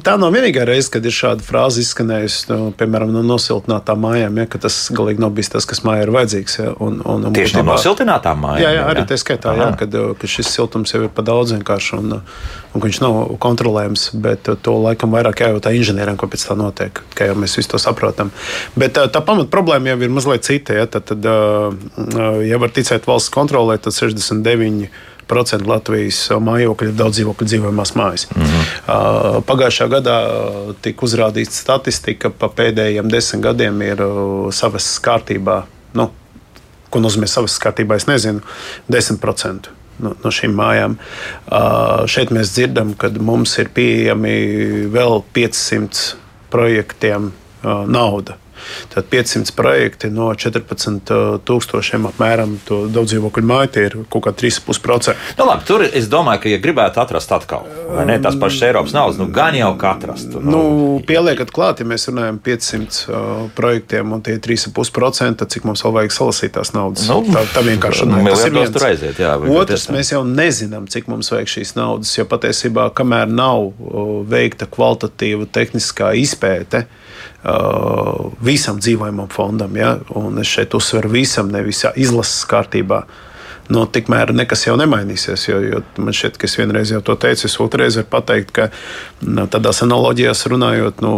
[0.05, 4.47] Tā nav vienīgā reize, kad ir šāda frāze izskanējusi, nu, piemēram, no nosiltinātām mājām, ja,
[4.49, 6.57] ka tas galīgi nav bijis tas, kas mājai ir vajadzīgs.
[6.59, 8.63] Ja, un, un, un Tieši no nosiltinātām mājām?
[8.63, 11.99] Jā, jā, arī tā skaitā, jā, kad, kad šis siltums jau ir pa daudz vienkārši
[11.99, 16.57] un, un ka viņš nav kontrolējams, bet to laikam vairāk jājautā inženieriem, ko pēc tā
[16.59, 18.31] notiek, kā jau mēs visi to saprotam.
[18.79, 20.77] Bet tā, tā pamat problēma jau ir mazliet cita.
[20.77, 21.27] Ja, tad, tad,
[22.47, 24.92] ja var ticēt valsts kontrolē, tad 69
[25.33, 28.27] procenti Latvijas mājokļu ir daudz dzīvokļu dzīvojamās mājas.
[28.31, 29.43] Mm -hmm.
[29.49, 30.17] Pagājušā gadā
[30.85, 34.03] tika uzrādīta statistika, ka pa pēdējiem desmit gadiem ir
[34.53, 35.63] savas kārtībā.
[35.97, 36.09] Nu,
[36.89, 38.43] ko nozīmē savas kārtībā, es nezinu,
[38.91, 40.97] 10% no, no šīm mājām.
[41.47, 44.35] Uh, šeit mēs dzirdam, ka mums ir pieejami
[44.93, 46.05] vēl 500
[46.53, 48.37] projektiem uh, nauda.
[48.93, 55.15] Tad 500 projekti no 14,000 apmēram daudz dzīvokļu māju, tie ir kaut kā 3,5%.
[55.39, 58.95] Nu, labi, tur es domāju, ka, ja gribētu atrast atkal, vai ne tās pašas Eiropas
[58.95, 60.35] naudas, nu gan jau kā atrast.
[60.35, 60.63] Nu, nu,
[61.07, 65.67] pieliekat klāt, ja mēs runājam par 500 uh, projektiem un tie ir 3,5%, tad cik
[65.67, 67.07] mums vēl vajag salasīt tās naudas?
[67.09, 68.81] Nu, tā, tā vienkārši nu, tas ir viens.
[68.83, 73.71] Aiziet, jā, Otrs, mēs jau nezinām, cik mums vajag šīs naudas, jo patiesībā, kamēr nav
[73.71, 77.02] uh, veikta kvalitatīva tehniskā izpēte, Uh,
[78.43, 79.75] visam dzīvojamam fondam.
[79.77, 79.97] Ja?
[80.15, 83.03] Un es šeit uzsveru visam, nevis izlases kārtībā.
[83.71, 85.45] Nu, tikmēr nekas jau nemainīsies.
[85.47, 88.67] Jo, jo man šķiet, ka es vienreiz jau to teicu, es otrreiz varu pateikt, ka
[89.23, 91.13] nu, tādās analogijās runājot, nu,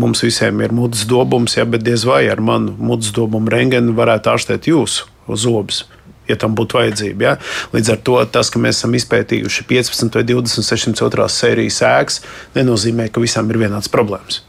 [0.00, 4.32] mums visiem ir mutes dobums, ja, bet diez vai ar manu mutes dobumu rengeni varētu
[4.32, 5.84] ārstēt jūsu zobus
[6.28, 7.26] ja tam būtu vajadzība.
[7.26, 7.34] Ja?
[7.74, 12.22] Līdz ar to tas, ka mēs esam izpētījuši 15 vai 20 602 sērijas sēklas,
[12.56, 14.40] nenozīmē, ka visām ir vienāds problēmas.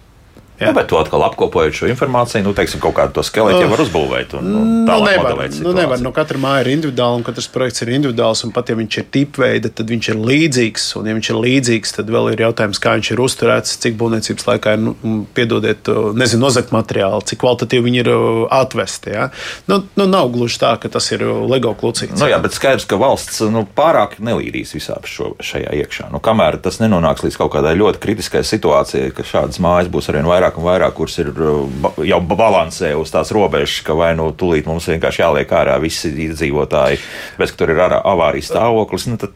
[0.63, 0.71] Jā.
[0.71, 3.83] Nu, bet to atkal apkopojot šo informāciju, nu, teiksim, kaut kādu to skeletu jau var
[3.83, 4.35] uzbūvēt.
[4.39, 6.01] Un, un nu, nevar, nu, nevar.
[6.03, 8.43] Nu, katra māja ir individuāla un katrs projekts ir individuāls.
[8.53, 10.87] Pat ja viņš ir tipveida, tad viņš ir līdzīgs.
[10.99, 14.47] Un, ja viņš ir līdzīgs, tad vēl ir jautājums, kā viņš ir uzturēts, cik būvniecības
[14.49, 18.11] laikā ir, nu, piedodiet, nezinu, nozagt materiāli, cik kvalitatīvi viņi ir
[18.53, 19.13] atvesti.
[19.15, 19.29] Ja?
[19.71, 22.19] Nu, nu, nav gluži tā, ka tas ir LEGO klucīts.
[22.19, 26.09] Nu, jā, bet skaidrs, ka valsts nu, pārāk nelīdīs visā šo, šajā iekšā.
[26.13, 30.29] Nu, kamēr tas nenonāks līdz kaut kādai ļoti kritiskai situācijai, ka šādas mājas būs arvien
[30.29, 34.67] vairāk un vairāk, kuras ir uh, jau balansē uz tās robežas, ka vai nu tūlīt
[34.69, 37.01] mums vienkārši jāliek ārā visi iedzīvotāji,
[37.39, 39.33] bet ka tur ir avārijas stāvoklis, nu, tad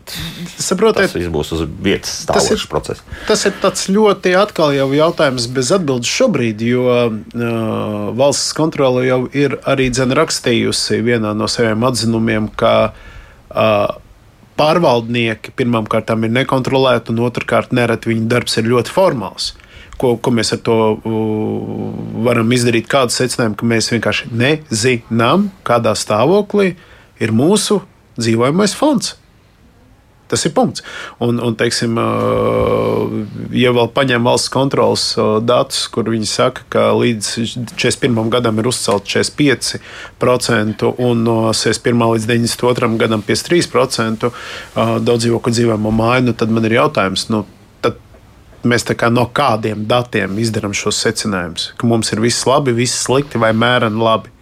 [0.57, 3.05] Saprotiet, tas viss būs uz vietas stāvokļa process.
[3.29, 7.19] Tas ir tāds ļoti atkal jau jautājums bez atbildes šobrīd, jo uh,
[8.17, 13.95] valsts kontrole jau ir arī dzen rakstījusi vienā no saviem atzinumiem, ka uh,
[14.57, 19.53] pārvaldnieki pirmkārt ir nekontrolēti, un otrkārt, nereti viņu darbs ir ļoti formāls.
[19.97, 20.77] Ko, ko mēs ar to
[22.25, 22.89] varam izdarīt?
[22.91, 26.75] Kādu secinājumu, ka mēs vienkārši nezinām, kādā stāvoklī
[27.23, 27.81] ir mūsu
[28.17, 29.15] dzīvojamais fonds.
[30.27, 30.83] Tas ir punkts.
[31.23, 31.95] Un, un teiksim,
[33.55, 35.05] ja vēl paņem valsts kontrolas
[35.47, 37.29] datus, kur viņi saka, ka līdz
[37.79, 38.27] 41.
[38.33, 42.03] gadam ir uzcelts 45% un no 61.
[42.17, 42.97] līdz 92.
[42.99, 44.31] gadam 53%
[44.75, 47.29] daudz dzīvokļu dzīvojamo māju, nu, tad man ir jautājums.
[47.31, 47.45] Nu,
[48.65, 53.37] Mēs kā no kādiem datiem izdarām šos secinājumus, ka mums ir viss labi, viss slikti
[53.37, 54.33] vai mēreni labi.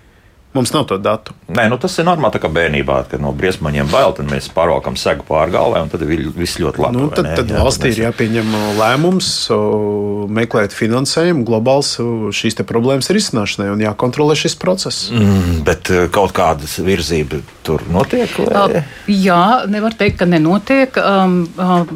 [0.55, 1.33] Mums nav to datu.
[1.51, 5.25] Nē, nu tas ir normāli, kā bērnībā, kad no briesmoņiem bail, tad mēs pārvalkam segu
[5.27, 6.95] pāri galvai, un tad viss ļoti labi.
[6.95, 7.97] Nu, tad, tad jā, valstī mēs...
[7.97, 9.31] ir jāpieņem lēmums,
[10.39, 11.97] meklēt finansējumu, globāls
[12.39, 15.09] šīs problēmas risināšanai un jākontrolē šis process.
[15.11, 18.31] Mm, bet kaut kādas virzība tur notiek?
[18.47, 18.85] Vai?
[19.11, 20.95] Jā, nevar teikt, ka nenotiek.
[21.03, 21.41] Um,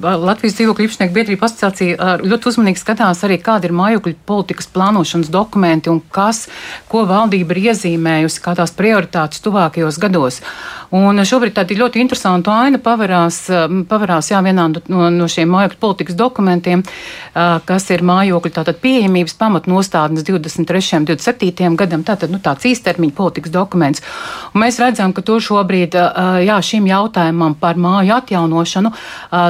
[0.04, 5.92] Latvijas dzīvokļu īpašnieku biedrība asociācija ļoti uzmanīgi skatās arī, kāda ir mājokļu politikas plānošanas dokumenti
[5.94, 6.48] un kas,
[6.92, 10.42] ko valdība ir iezīmējusi kā tās prioritātes tuvākajos gados.
[10.96, 13.44] Un šobrīd tāda ļoti interesanta aina pavarās,
[13.90, 16.82] pavarās jā, vienā no, no šiem mājokļu politikas dokumentiem,
[17.70, 20.82] kas ir mājokļu tātad pieejamības pamatnostādnes 23.
[20.98, 21.76] un 27.
[21.78, 24.02] gadam, tātad nu, tāds īstermiņa politikas dokuments.
[24.56, 25.94] Un mēs redzam, ka tur šobrīd
[26.48, 28.94] jā, šim jautājumam par māju atjaunošanu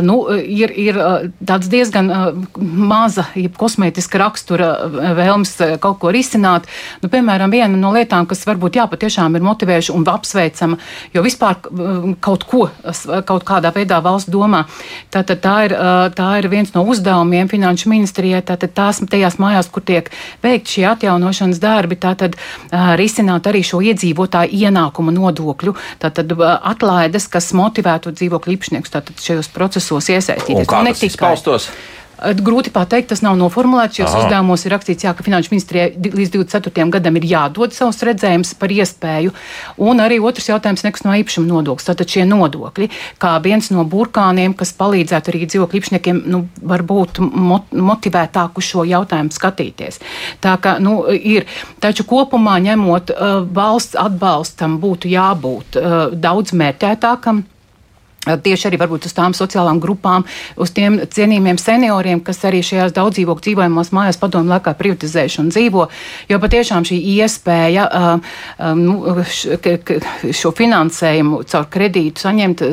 [0.03, 0.99] nu, ir, ir
[1.39, 2.11] tāds diezgan
[2.59, 4.73] maza, jeb kosmētiska rakstura
[5.15, 6.67] vēlms kaut ko risināt.
[6.99, 10.79] Nu, piemēram, viena no lietām, kas varbūt jā, patiešām ir motivējuša un apsveicama,
[11.15, 12.65] jo vispār um, kaut ko,
[13.29, 14.65] kaut kādā veidā valsts domā.
[15.13, 19.69] Tātad tā ir, uh, tā ir viens no uzdevumiem finanšu ministrijai, tātad tās tajās mājās,
[19.71, 20.09] kur tiek
[20.43, 27.29] veikt šie atjaunošanas darbi, tātad uh, risināt arī šo iedzīvotāju ienākumu nodokļu, tātad uh, atlaides,
[27.31, 30.65] kas motivētu dzīvokļu īpašniekus tātad šajos procesos iesaistīties.
[30.65, 31.71] Un kā tas izpaustos?
[32.19, 34.01] Grūti pateikt, tas nav noformulēts.
[34.03, 34.23] Aha.
[34.23, 36.85] uzdevumos ir rakstīts, jā, ka Finanšu ministrijai līdz 24.
[36.91, 39.33] gadam ir jādod savs redzējums par iespēju.
[39.87, 41.87] Un arī otrs jautājums- nekustamā īpašuma nodoklis.
[41.87, 47.21] Tātad šie nodokļi, kā viens no burkāniem, kas palīdzētu arī dzīvokļu īpašniekiem, nu, varbūt
[47.71, 49.99] motivētāk uz šo jautājumu skatīties.
[50.41, 51.45] Tā kā nu, ir,
[51.79, 53.15] taču kopumā ņemot
[53.53, 55.79] valsts atbalstam būtu jābūt
[56.19, 57.45] daudz mērķētākam.
[58.27, 60.25] Tieši arī uz tām sociālām grupām,
[60.59, 65.85] uz tiem cienījumiem senioriem, kas arī šajās daudzdzīvokļu dzīvojamās mājās padomu laikā privatizējuši un dzīvo.
[66.27, 67.85] Jo patiešām šī iespēja
[68.75, 69.23] nu,
[70.35, 72.63] šo finansējumu caur kredītu saņemt,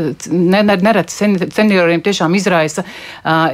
[0.82, 1.14] nereti
[1.54, 2.82] senioriem tiešām izraisa,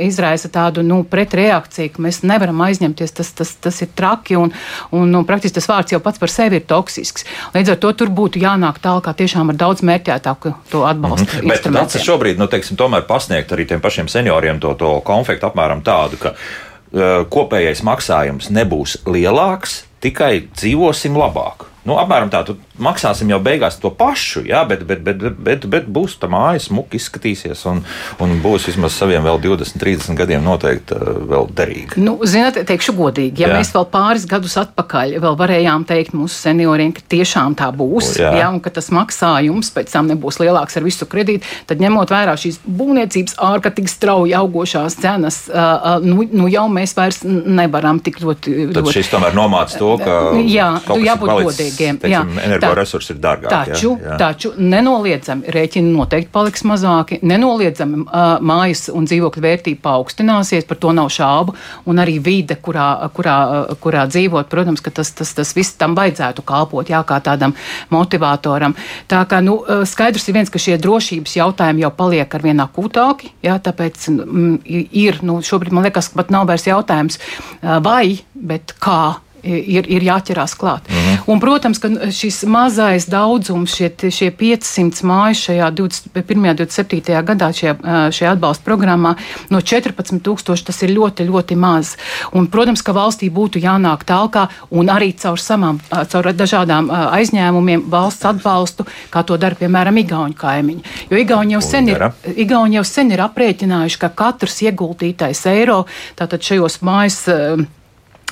[0.00, 3.14] izraisa tādu nu, pretreakciju, ka mēs nevaram aizņemties.
[3.20, 4.54] Tas, tas, tas ir traki un,
[4.96, 7.28] un nu, praktiski tas vārds jau pats par sevi ir toksisks.
[7.52, 11.42] Līdz ar to tur būtu jānāk tālāk tiešām ar daudz mērķētāku to atbalstu.
[11.44, 15.48] Mm -hmm nāca šobrīd, nu, teiksim, tomēr pasniegt arī tiem pašiem senioriem to, to konfektu
[15.48, 21.71] apmēram tādu, ka uh, kopējais maksājums nebūs lielāks, tikai dzīvosim labāk.
[21.82, 25.86] Nu, apmēram tā, tu maksāsim jau beigās to pašu, jā, bet, bet, bet, bet, bet
[25.90, 27.80] būs tā māja smuki izskatīsies un,
[28.22, 31.98] un būs vismaz saviem vēl 20, 30 gadiem noteikti uh, vēl derīga.
[31.98, 33.56] Nu, zināt, teikšu godīgi, ja jā.
[33.58, 38.30] mēs vēl pāris gadus atpakaļ vēl varējām teikt mūsu senioriem, ka tiešām tā būs, jā.
[38.38, 42.36] Jā, un ka tas maksājums pēc tam nebūs lielāks ar visu kredītu, tad ņemot vērā
[42.38, 48.22] šīs būvniecības ārkārtīgi strauji augošās cenas, uh, uh, nu, nu jau mēs vairs nevaram tik
[48.22, 48.56] ļoti.
[48.70, 50.70] Tad ļoti, šis tomēr nomāca to, ka jā,
[51.10, 51.98] jābūt godīgam nabadzīgiem.
[52.02, 53.72] Teiksim, energoresursi ir dārgāki.
[53.72, 54.16] Taču, jā, jā.
[54.20, 58.04] taču nenoliedzami rēķini noteikti paliks mazāki, nenoliedzami
[58.40, 61.54] mājas un dzīvokļu vērtība paaugstināsies, par to nav šaubu,
[61.86, 63.36] un arī vide, kurā, kurā,
[63.82, 67.56] kurā dzīvot, protams, ka tas, tas, tas viss tam vajadzētu kalpot, jā, kā tādam
[67.92, 68.76] motivatoram.
[69.10, 73.32] Tā kā, nu, skaidrs ir viens, ka šie drošības jautājumi jau paliek ar vien akūtāki,
[73.44, 74.54] jā, tāpēc mm,
[75.02, 77.20] ir, nu, šobrīd man liekas, ka pat nav vairs jautājums
[77.62, 79.02] vai, bet kā
[79.42, 80.88] ir, ir jāķerās klāt.
[80.88, 81.18] -hmm.
[81.26, 86.36] Un, protams, ka šis mazais daudzums, šie, šie 500 mājas šajā 21.
[86.38, 87.22] un 27.
[87.22, 87.74] gadā šajā,
[88.10, 89.14] šajā atbalsta programmā
[89.50, 91.96] no 14,000 tas ir ļoti, ļoti maz.
[92.32, 98.24] Un, protams, ka valstī būtu jānāk tālāk un arī caur, samām, caur dažādām aizņēmumiem valsts
[98.24, 100.82] atbalstu, kā to dara piemēram Igaunijas kaimiņi.
[101.10, 105.84] Jo Igauni jau, sen ir, Igauni jau sen ir aprēķinājuši, ka katrs ieguldītais eiro
[106.18, 107.22] tātad šajos mājas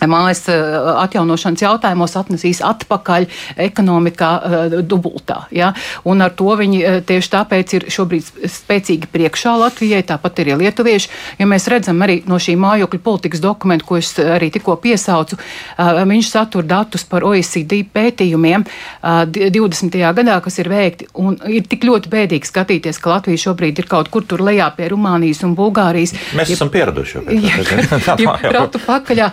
[0.08, 0.56] mājas eh,
[1.04, 3.26] atjaunošanas jautājumos atnesīs atpakaļ
[3.60, 5.42] ekonomikā uh, dubultā.
[5.54, 5.72] Ja?
[6.08, 11.10] Un ar to viņi uh, tieši tāpēc ir šobrīd spēcīgi priekšā Latvijai, tāpat arī lietuvieši.
[11.40, 15.38] Ja mēs redzam arī no šī mājokļu politikas dokumenta, ko es arī tikko piesaucu,
[15.78, 18.64] viņš satur datus par OECD pētījumiem
[19.02, 19.98] 20.
[20.16, 21.08] gadā, kas ir veikti.
[21.20, 24.90] Un ir tik ļoti bēdīgi skatīties, ka Latvija šobrīd ir kaut kur tur lejā pie
[24.92, 26.14] Rumānijas un Bulgārijas.
[26.36, 28.16] Mēs ja, esam pieraduši jau pie tā.
[28.20, 29.30] Ja brautu pakaļā,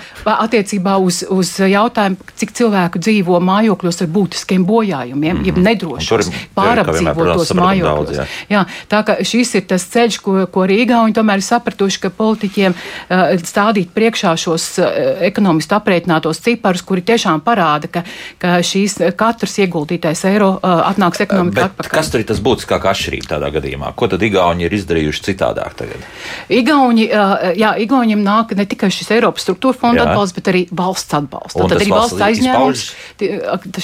[0.58, 5.48] attiecībā uz, uz jautājumu, cik cilvēku dzīvo mājokļos ar būtiskiem bojājumiem, mm -hmm.
[5.48, 7.86] jeb nedrošos, pārapdzīvotos mājokļos.
[7.88, 8.26] Daudz, jā.
[8.50, 12.10] Jā, tā ka šis ir tas ceļš, ko, ko Rīgā viņi tomēr ir sapratuši, ka
[12.10, 14.90] politiķiem uh, stādīt priekšā šos uh,
[15.28, 18.04] ekonomiski aprēķinātos ciparus, kuri tiešām parāda, ka,
[18.42, 21.98] ka šīs katrs ieguldītais eiro uh, atnāks ekonomikā atpakaļ.
[21.98, 23.94] Kas tur ir tas būtiskākā atšķirība tādā gadījumā?
[23.96, 26.08] Ko tad Igauni ir izdarījuši citādāk tagad?
[26.50, 31.14] Igauni, uh, jā, Igauniem nāk ne tikai šis Eiropas struktūra fonda atbalsts, bet arī valsts
[31.18, 31.64] atbalstu.
[31.64, 32.84] Tad arī valsts aizņēmums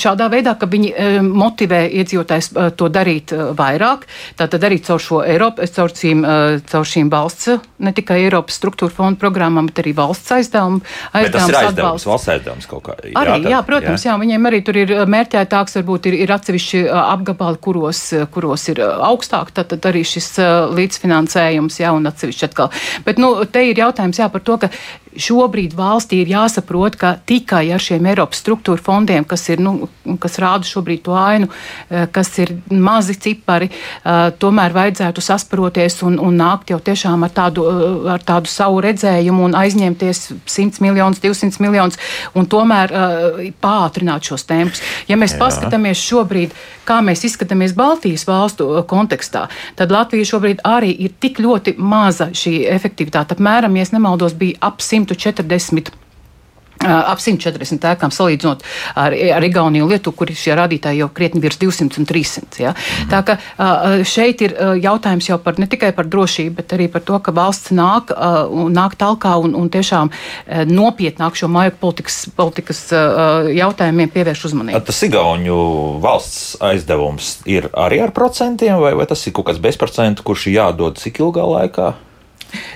[0.03, 4.07] šādā veidā, ka viņi motivē iedzīvotājs to darīt vairāk.
[4.39, 6.23] Tātad arī caur šo Eiropu, caur šīm,
[6.69, 10.81] caur šīm valsts, ne tikai Eiropas struktūra fonda programmām, bet arī valsts aizdevumu.
[11.13, 12.07] Aizdevums atbalsts.
[12.09, 12.97] Valsts aizdevums kaut kā.
[13.03, 14.13] Jā, arī, jā, protams, jā.
[14.13, 18.01] jā, viņiem arī tur ir mērķētāks, varbūt ir, ir atsevišķi apgabali, kuros,
[18.33, 20.31] kuros ir augstāk, tad, tad arī šis
[20.77, 22.71] līdzfinansējums, jā, un atsevišķi atkal.
[23.05, 24.71] Bet, nu, te ir jautājums, jā, par to, ka
[25.13, 26.52] šobrīd valstī ir jāsaprot,
[26.99, 29.87] ka tikai ar šiem Eiropas struktūra fondiem, kas, ir, nu,
[30.21, 31.49] kas rāda šobrīd to ainu,
[31.89, 37.29] eh, kas ir mazi cipari, eh, tomēr vajadzētu sasparoties un, un nākt jau tiešām ar
[37.29, 41.97] tādu, eh, ar tādu savu redzējumu un aizņemties 100 miljonus, 200 miljonus
[42.35, 42.93] un tomēr
[43.61, 44.81] pātrināt šos tempus.
[45.07, 45.39] Ja mēs Jā.
[45.39, 46.51] paskatāmies šobrīd,
[46.85, 52.67] kā mēs izskatāmies Baltijas valstu kontekstā, tad Latvija šobrīd arī ir tik ļoti maza šī
[52.69, 53.37] efektivitāte.
[53.37, 56.02] Apmēram, ja nemaldos, bija ap 100 140
[56.83, 58.63] ap 140 ēkām, salīdzinot
[58.99, 62.61] ar, ar Igauniju un Lietuvu, kur šie rādītāji jau krietni virs 200 un 300.
[62.63, 62.73] Ja?
[62.73, 63.09] Mm.
[63.11, 63.37] Tā ka
[64.07, 67.73] šeit ir jautājums jau par, ne tikai par drošību, bet arī par to, ka valsts
[67.75, 68.13] nāk,
[68.73, 70.11] nāk talkā un, un tiešām
[70.69, 74.83] nopietnāk šo māju politikas, politikas jautājumiem pievērš uzmanību.
[74.87, 75.59] Tas Igauniju
[76.03, 80.99] valsts aizdevums ir arī ar procentiem, vai, vai tas ir kaut kāds bezprocentu, kurš jādod
[81.01, 81.93] cik ilgā laikā?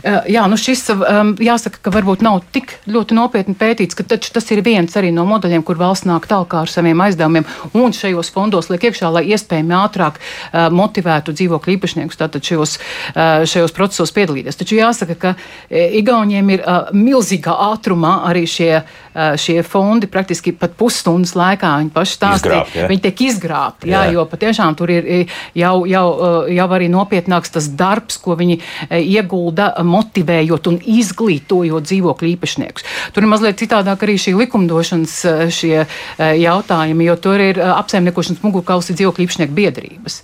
[0.04, 4.32] Eh, jā, nu šis um, jāsaka, ka varbūt nav tik ļoti nopietni pētīts, ka taču
[4.36, 8.32] tas ir viens arī no modeļiem, kur valsts nāk tālāk ar saviem aizdevumiem un šajos
[8.34, 14.14] fondos liek iekšā, lai iespējami ātrāk uh, motivētu dzīvokļu īpašniekus tātad šajos, uh, šajos procesos
[14.16, 14.58] piedalīties.
[14.58, 15.36] Taču jāsaka, ka
[15.70, 21.94] Igauniem ir uh, milzīgā ātrumā arī šie, uh, šie fondi praktiski pat pusstundas laikā viņi
[21.96, 22.64] paši stāstīja.
[22.76, 22.88] Ja?
[22.92, 24.16] Viņi tiek izgrābti, jā, jā.
[24.16, 25.10] jo patiešām tur ir
[25.58, 26.08] jau, jau,
[26.54, 28.60] jau arī nopietnāks tas darbs, ko viņi
[29.02, 32.86] iegulda motivējot un izglītojot dzīvokļu īpašniekus.
[33.14, 37.72] Tur ir mazliet citādāk arī šī likumdošanas eh, šie eh, jautājumi, jo tur ir eh,
[37.74, 40.20] apsaimniekošanas mugurkauls dzīvokļu īpašnieku biedrības,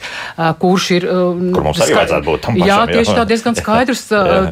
[0.59, 1.07] kurš ir.
[1.07, 2.69] Kur mums arī vajadzētu būt tam pašam.
[2.69, 4.05] Jā, tieši tā diezgan skaidrs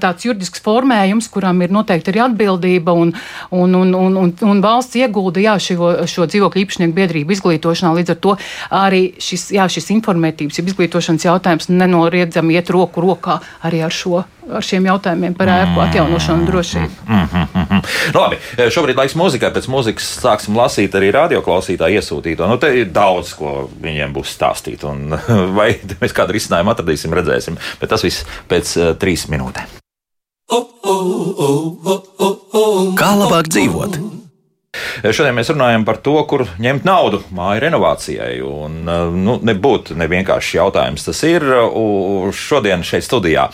[0.04, 3.14] tāds juridisks formējums, kuram ir noteikti arī atbildība un,
[3.50, 7.94] un, un, un, un, un valsts iegulda jā, šo, šo dzīvokļu īpašnieku biedrību izglītošanā.
[8.00, 8.36] Līdz ar to
[8.82, 14.66] arī šis, jā, šis informētības, izglītošanas jautājums nenoriedzami iet roku rokā arī ar šo ar
[14.66, 17.08] šiem jautājumiem par ēku atjaunošanu un drošību.
[17.08, 17.82] Mm -hmm.
[18.14, 19.52] Labi, šobrīd laiks muzikai.
[19.52, 22.48] Pēc muzikas sāksim lasīt arī radioklausītāju iesūtīto.
[22.48, 24.84] Nu, te ir daudz, ko viņiem būs stāstīt.
[24.84, 25.18] Un,
[25.58, 27.58] vai mēs kādu risinājumu atradīsim, redzēsim.
[27.80, 29.68] Bet tas viss pēc uh, trīs minūtēm.
[33.00, 34.21] Kā labāk dzīvot?
[35.02, 38.36] Šodien mēs runājam par to, kur ņemt naudu māju renovācijai.
[38.46, 38.78] Un,
[39.26, 41.46] nu, nebūtu nevienkāršs jautājums tas ir.
[42.38, 43.48] Šodien šeit studijā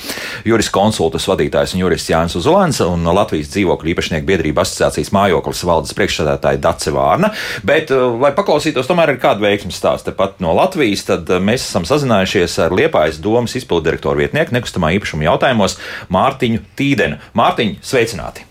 [0.48, 5.96] juris konsultas vadītājs un jurists Jānis Uzolēns un Latvijas dzīvokļu īpašnieku biedrība asociācijas mājoklis valdes
[5.98, 7.32] priekšsēdētāja Dace Vārna.
[7.66, 12.60] Bet, lai paklausītos tomēr ir kāda veiksmes stāsta pat no Latvijas, tad mēs esam sazinājušies
[12.68, 15.80] ar Liepājas domas izpildirektoru vietnieku nekustamā īpašuma jautājumos
[16.14, 17.22] Mārtiņu Tīdenu.
[17.38, 18.47] Mārtiņ, sveicināti!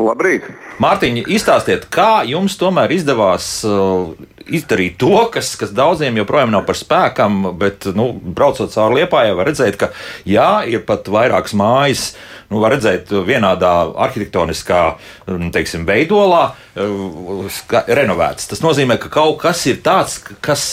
[0.00, 0.46] Labrīt!
[0.80, 4.14] Mārtiņ, izstāstiet, kā jums tomēr izdevās uh,
[4.48, 9.50] izdarīt to, kas, kas daudziem joprojām nav par spēkam, bet, nu, braucot cauri Liepājai, var
[9.50, 9.90] redzēt, ka
[10.24, 12.06] jā, ir pat vairākas mājas,
[12.48, 13.72] nu, var redzēt vienādā
[14.06, 14.80] arhitektoniskā,
[15.28, 16.46] nu, teiksim, veidolā,
[16.80, 18.48] uh, renovētas.
[18.54, 20.64] Tas nozīmē, ka kaut kas ir tāds, kas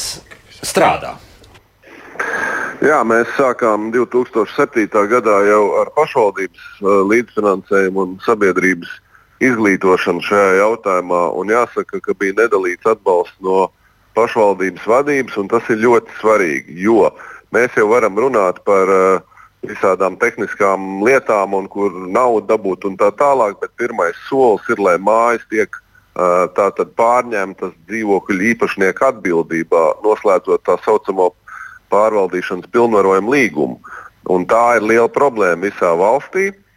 [0.64, 1.18] strādā.
[2.80, 4.88] Jā, mēs sākām 2007.
[5.12, 8.96] gadā jau ar pašvaldības uh, līdzfinansējumu un sabiedrības
[9.44, 11.24] izglītošanu šajā jautājumā.
[11.50, 13.70] Jāsaka, ka bija nedalīts atbalsts no
[14.18, 17.10] pašvaldības vadības, un tas ir ļoti svarīgi, jo
[17.56, 19.22] mēs jau varam runāt par uh,
[19.66, 24.98] visādām tehniskām lietām, un kur naudu dabūt un tā tālāk, bet pirmais solis ir, lai
[25.00, 31.32] mājas tiek uh, pārņemtas dzīvokļu īpašnieku atbildībā, noslēdzot tā saucamo
[31.94, 33.80] pārvaldīšanas pilnvarojumu līgumu.
[34.30, 36.69] Un tā ir liela problēma visā valstī, uh,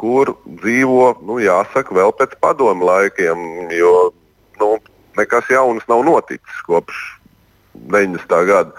[0.00, 4.12] kur dzīvo, nu, jāsaka, vēl pēc padomu laikiem, jo
[4.60, 4.76] nu,
[5.16, 6.98] nekas jauns nav noticis kopš
[7.88, 8.46] 90.
[8.46, 8.72] gada.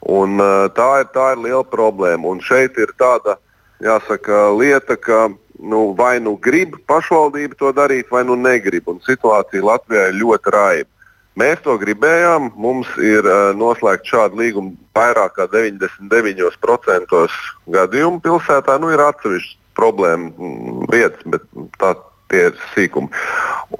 [0.00, 2.30] Un, uh, tā, ir, tā ir liela problēma.
[2.30, 3.36] Un šeit ir tāda
[3.82, 5.28] jāsaka, lieta, ka
[5.58, 8.86] nu, vai nu grib pašvaldība to darīt, vai nu negrib.
[8.88, 10.90] Un situācija Latvijā ir ļoti raiba.
[11.38, 12.52] Mēs to gribējām.
[12.58, 17.26] Mums ir uh, noslēgta šāda līguma vairāk kā 99%
[17.74, 18.78] gadījumu pilsētā.
[18.82, 21.46] Nu, ir atsevišķas problēma mm, vietas, bet
[21.80, 21.94] tā
[22.32, 23.08] tie ir sīkumi.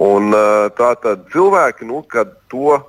[0.01, 2.79] Un, uh, tā tad cilvēki, nu, kad to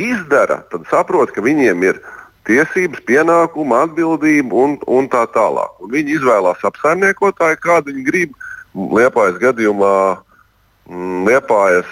[0.00, 2.00] izdara, tad saprot, ka viņiem ir
[2.48, 5.76] tiesības, pienākumi, atbildība un, un tā tālāk.
[5.84, 8.38] Un viņi izvēlās apsaimniekotāju, kādu viņi grib.
[8.72, 9.96] Liepājas gadījumā
[10.90, 11.86] Mm, Liepājas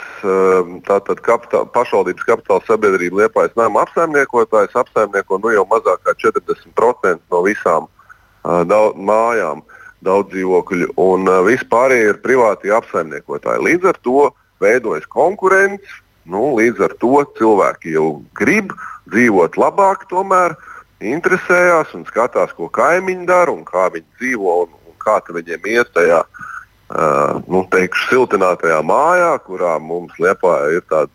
[1.23, 7.87] kapitāla, pašvaldības kapitāla sabiedrība Liepājas nama apsaimniekotājs apsaimnieko nu jau mazāk kā 40% no visām
[7.87, 9.63] uh, mājām,
[10.07, 13.65] daudz dzīvokļu, un uh, vispārējie ir privāti apsaimniekotāji.
[13.67, 14.29] Līdz ar to
[14.63, 18.75] veidojas konkurence, nu, līdz ar to cilvēki jau grib
[19.13, 20.57] dzīvot labāk, tomēr
[21.01, 25.93] interesējās un skatās, ko kaimiņi dara un kā viņi dzīvo un, un kā viņiem iet
[25.97, 26.49] tajā uh,
[26.91, 31.07] Uh, nu, teikšu, siltinātajā mājā, kurā mums Lietuvā ir tāda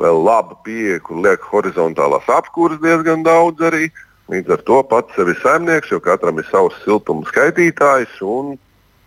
[0.00, 3.90] vēl laba pieeja, kur liek horizontālās apkūres diezgan daudz arī.
[4.30, 8.54] Līdz ar to pats sevi saimnieks, jo katram ir savs siltuma skaitītājs un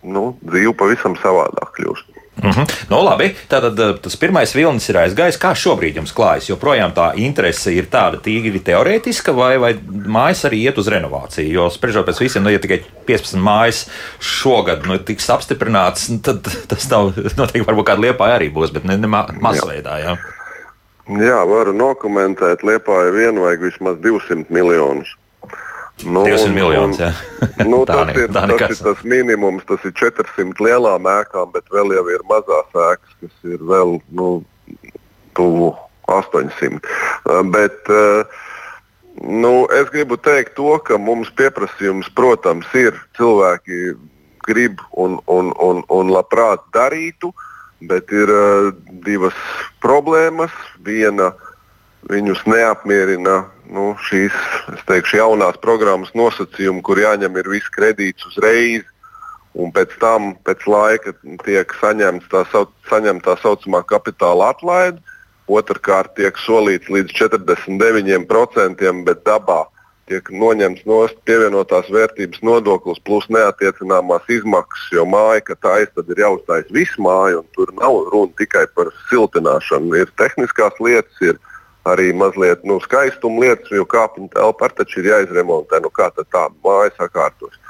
[0.04, 2.10] nu, dzīve pavisam savādāk kļūst.
[2.42, 2.66] Mm -hmm.
[2.90, 5.38] nu, labi, tātad eh, tas pirmais vilnis ir aizgājis.
[5.38, 6.48] Kā šobrīd jums klājas?
[6.48, 11.52] Joprojām tā interese ir tāda tīri teorētiska, vai, vai mājas arī iet uz renovāciju?
[11.52, 13.86] Jo spriežot pēc visiem, nu, ja tikai 15 mājas
[14.18, 18.84] šogad nu, tiks apstiprināts, nu, tad tas nav noteikti, varbūt kāda liepa arī būs, bet
[18.84, 19.98] ne, ne masveidā.
[20.02, 20.18] Jā.
[20.18, 20.43] jā,
[21.44, 22.64] varu nokomentēt.
[22.64, 25.14] Liepā ir viena vajag vismaz 200 miljonus.
[26.02, 26.98] Nu, 200 miljonus.
[27.66, 31.94] nu, tas, ne, ir, tas ir tas minimums, tas ir 400 lielām ēkām, bet vēl
[31.94, 34.30] jau ir mazās ēkas, kas ir vēl nu,
[35.38, 35.74] tuvu
[36.10, 36.80] 800.
[37.24, 38.24] Uh, bet, uh,
[39.22, 43.94] nu, es gribu teikt to, ka mums pieprasījums, protams, ir cilvēki
[44.44, 47.32] grib un, un, un, un labprāt darītu,
[47.90, 48.70] bet ir uh,
[49.06, 49.36] divas
[49.84, 50.52] problēmas.
[50.84, 51.32] Viena
[52.10, 54.34] viņus neapmierina nu, šīs
[54.88, 58.84] teikšu, jaunās programmas nosacījumi, kur jāņem viss kredīts uzreiz.
[59.54, 61.12] Un pēc tam, pēc laika,
[61.44, 64.98] tiek saņemta tā, sauc, saņem tā saucamā kapitāla atlaide.
[65.46, 69.62] Otrakārt, tiek solīts līdz 49%, bet dabā
[70.10, 76.10] tiek noņemts no pievienotās vērtības nodoklis plus neatiecināmās izmaksas, jo māja, ka tā ir, tad
[76.12, 79.96] ir jāuzstājas visu māju, un tur nav runa tikai par siltināšanu.
[80.02, 81.40] Ir tehniskās lietas, ir
[81.88, 85.80] arī mazliet nu, skaistuma lietas, jo kāpņu telpa taču ir jāizremontē.
[85.84, 87.60] Nu, kā tad tā māja sakārtos?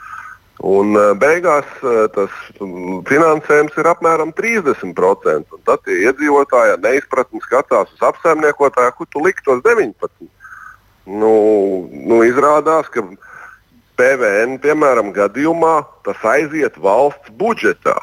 [0.64, 2.35] Un uh, beigās uh, tas
[3.11, 5.59] finansējums ir apmēram 30%.
[5.66, 10.31] Tad iedzīvotāji neizpratni skatās uz apsaimniekotāju, kur tu liktos 19%.
[11.05, 11.35] Nu,
[11.93, 13.05] nu, izrādās, ka
[14.01, 17.97] PVN piemēram gadījumā tas aiziet valsts budžetā.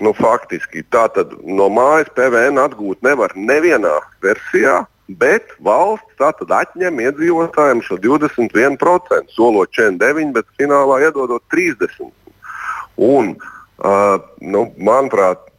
[0.00, 4.80] Nu, faktiski tā tad no mājas PVN atgūt nevar nevienā versijā,
[5.20, 12.10] bet valsts tātad atņem iedzīvotājiem šo 21%, solot 49%, bet finālā iedodot 30%.
[13.00, 13.34] Un,
[13.84, 15.49] uh, nu, manuprāt,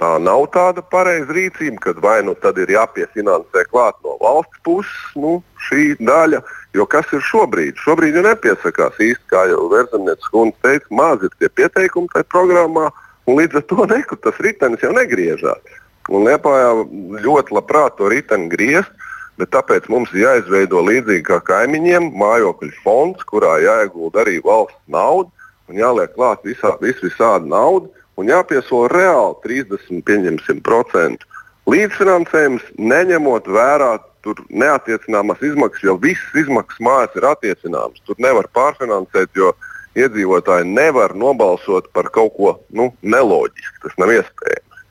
[0.00, 5.16] tā nav tāda pareiza rīcība, kad vai nu tad ir jāpiefinansē klāt no valsts puses
[5.20, 6.40] nu, šī daļa.
[6.76, 7.78] Jo kas ir šobrīd?
[7.84, 12.88] Šobrīd jau nepiesakās īsti, kā jau Verzemnieces kundze teica, maz ir tie pieteikumi tajā programmā,
[13.28, 15.78] un līdz ar to nekur tas ritenis jau negriežās.
[16.10, 16.70] Un Liepājā
[17.26, 18.90] ļoti labprāt to riteni griezt,
[19.40, 25.30] bet tāpēc mums ir jāizveido līdzīgi kā kaimiņiem mājokļu fonds, kurā jāiegulda arī valsts nauda
[25.70, 27.88] un jāliek klāt visā, vis visādi nauda
[28.20, 31.26] un jāpiesola reāli 30%
[31.70, 33.92] līdzfinansējums, neņemot vērā
[34.24, 38.02] tur neatiecināmas izmaksas, jo visas izmaksas mājās ir attiecināmas.
[38.06, 39.54] Tur nevar pārfinansēt, jo
[39.98, 43.80] iedzīvotāji nevar nobalsot par kaut ko nu, neloģisku.
[43.84, 44.82] Tas nav iespējams.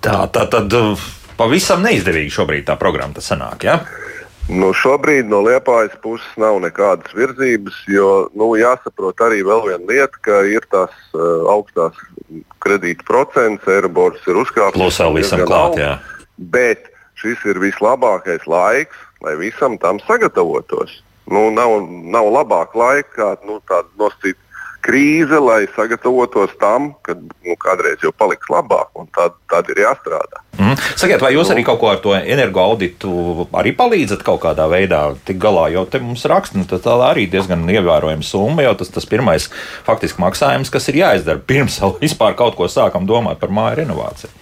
[0.00, 3.68] Tā, tā tad uh, pavisam neizdevīgi šobrīd tā programma sanāk.
[3.68, 3.80] Ja?
[4.50, 10.22] Nu, šobrīd no Liepājas puses nav nekādas virzības, jo nu, jāsaprot arī vēl viena lieta,
[10.26, 11.94] ka ir tās uh, augstās
[12.64, 14.74] kredīta procents, Eirobors ir uzkāpis.
[14.74, 15.92] Plus vēl visam klāt, jā.
[16.50, 16.90] Bet
[17.20, 20.98] šis ir vislabākais laiks, lai visam tam sagatavotos.
[21.30, 21.76] Nu, nav,
[22.10, 24.49] nav labāka laika, kā nu, tāda nosacīta
[24.84, 30.42] krīze, lai sagatavotos tam, ka nu, kādreiz jau paliks labāk, un tad, tad ir jāstrādā.
[30.60, 30.76] Mm.
[30.98, 35.40] Sakiet, vai jūs arī kaut ko ar to energoauditu arī palīdzat kaut kādā veidā tik
[35.40, 35.68] galā?
[35.72, 39.48] Jo te mums raksta, nu, tā arī diezgan ievērojama summa, jo tas tas pirmais
[39.86, 44.36] faktiski maksājums, kas ir jāizdara pirms vispār kaut ko sākam domāt par māju renovāciju.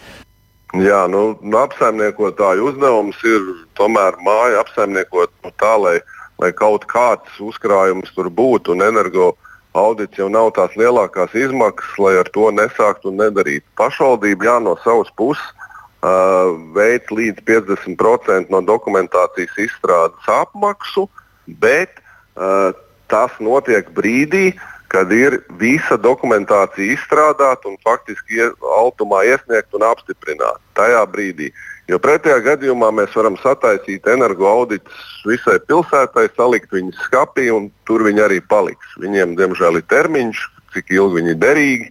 [0.76, 3.44] Jā, nu, apsaimniekotāju uzdevums ir
[3.78, 5.94] tomēr māju apsaimniekot nu, tā, lai,
[6.42, 9.47] lai kaut kāds uzkrājums tur būtu un energoauditu
[9.78, 13.66] audits jau nav tās lielākās izmaksas, lai ar to nesāktu un nedarītu.
[13.78, 15.44] Pašvaldība jā, no savas puses
[16.02, 21.06] uh, veic līdz 50% no dokumentācijas izstrādes apmaksu,
[21.62, 22.02] bet
[22.36, 22.74] uh,
[23.08, 24.52] tas notiek brīdī,
[24.88, 28.40] kad ir visa dokumentācija izstrādāta un faktiski
[28.78, 30.62] automā iesniegta un apstiprināta.
[30.78, 31.50] Tajā brīdī
[31.88, 38.24] Jo pretējā gadījumā mēs varam sataisīt energoauditus visai pilsētai, salikt viņus skapī un tur viņi
[38.26, 38.90] arī paliks.
[39.00, 40.42] Viņiem, diemžēl, ir termiņš,
[40.76, 41.88] cik ilgi viņi ir derīgi.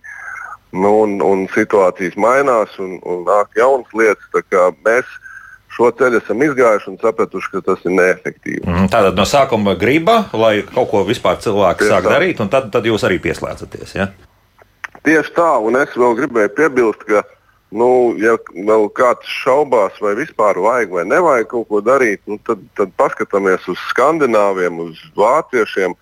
[0.78, 4.46] Nu, un, un situācijas mainās un, un nāk jaunas lietas.
[4.86, 5.10] Mēs
[5.74, 8.64] šo ceļu esam izgājuši un sapratuši, ka tas ir neefektīvi.
[8.68, 12.14] Mm, tātad no sākuma griba, lai kaut ko vispār cilvēki Tieši sāk tā.
[12.18, 13.96] darīt, un tad, tad jūs arī pieslēdzaties.
[13.98, 14.12] Ja?
[15.08, 17.24] Tieši tā, un es vēl gribēju piebilst, ka
[17.76, 22.62] Nu, ja vēl kāds šaubās, vai vispār vajag vai nevajag kaut ko darīt, nu, tad,
[22.80, 25.96] tad paskatāmies uz skandināviem, uz vāciešiem.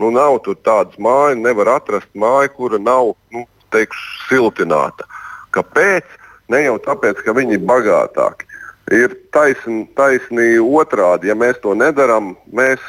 [0.00, 3.44] Nu, nav tur tādas mājas, nevar atrast māju, kura nav nu,
[3.74, 5.04] teikšu, siltināta.
[5.52, 6.06] Kāpēc?
[6.50, 8.48] Ne jau tāpēc, ka viņi ir bagātāki.
[8.90, 11.28] Ir taisni, taisni otrādi.
[11.30, 12.80] Ja mēs to nedarām, mēs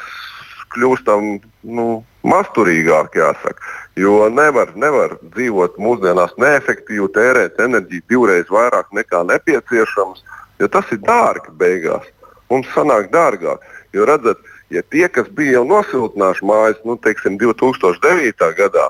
[0.72, 1.36] kļūstam
[1.76, 1.86] nu,
[2.26, 3.68] masturīgāki, jāsaka.
[3.96, 10.22] Jo nevar, nevar dzīvot mūsdienās neefektīvi, tērēt enerģiju divreiz vairāk nekā nepieciešams,
[10.62, 12.06] jo tas ir dārgi beigās.
[12.48, 13.60] Mums sanāk dārgāk.
[13.92, 14.40] Jo redzat,
[14.72, 18.48] ja tie, kas bija jau nosiltinājuši mājas, nu, teiksim, 2009.
[18.56, 18.86] gadā,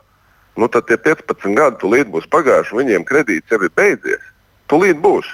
[0.55, 4.23] nu, tad tie 15 gadi tūlīt būs pagājuši, viņiem kredīts jau ir beidzies.
[4.71, 5.27] Tūlīt būs.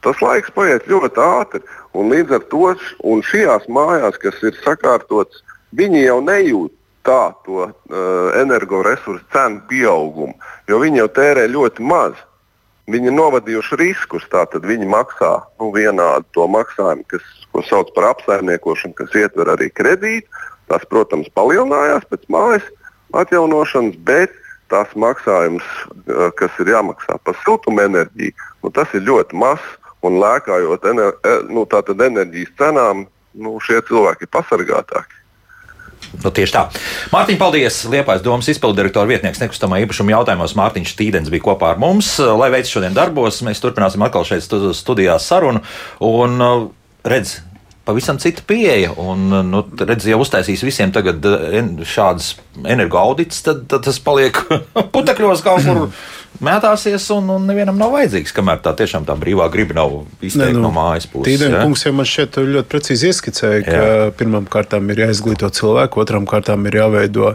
[0.00, 1.60] Tas laiks paiet ļoti ātri,
[1.92, 2.72] un līdz ar to
[3.28, 5.44] šajās mājās, kas ir sakārtotas,
[5.76, 6.72] viņi jau nejūt
[7.06, 7.74] tā to uh,
[8.40, 10.34] energoresursu cenu pieaugumu,
[10.68, 12.18] jo viņi jau tērē ļoti maz.
[12.86, 18.12] Viņi ir novadījuši riskus, tātad viņi maksā nu, vienādu to maksājumu, kas, ko sauc par
[18.12, 20.30] apsaimniekošanu, kas ietver arī kredītu.
[20.70, 22.66] Tas, protams, palielinājās pēc mājas
[23.14, 24.34] atjaunošanas, bet
[24.70, 25.66] tās maksājums,
[26.38, 29.74] kas ir jāmaksā par siltumenerģiju, nu, tas ir ļoti mazs.
[30.06, 31.14] Un lēkājot ener,
[31.50, 35.25] nu, enerģijas cenām, nu, šie cilvēki ir pasargātāki.
[36.22, 36.62] Nu, tieši tā.
[37.12, 37.80] Mārtiņ, paldies!
[37.90, 42.14] Liepais domas izpildirektora vietnieks nekustamā īpašuma jautājumos Mārtiņš Tīdens bija kopā ar mums.
[42.20, 45.64] Lai veids šodien darbos, mēs turpināsim atkal šeit studijā sarunu.
[46.06, 46.68] Un, uh,
[47.06, 47.40] redz,
[47.86, 48.94] pavisam cita pieeja.
[49.02, 52.34] Un, nu, redz, ja uztaisīs visiem tagad uh, šādas
[52.64, 54.40] energoaudits, tad, tad tas paliek
[54.94, 55.86] putekļos kaut kur
[56.44, 60.66] mētāsies, un, un nevienam nav vajadzīgs, kamēr tā tiešām tā brīvā griba nav izteikta nu,
[60.66, 61.28] no mājas puses.
[61.30, 61.64] Tīdēm ja?
[61.64, 63.82] kungs jau man šķiet ļoti precīzi ieskicēja, ka
[64.18, 67.34] pirmām kārtām ir jāizglīto cilvēku, otram kārtām ir jāveido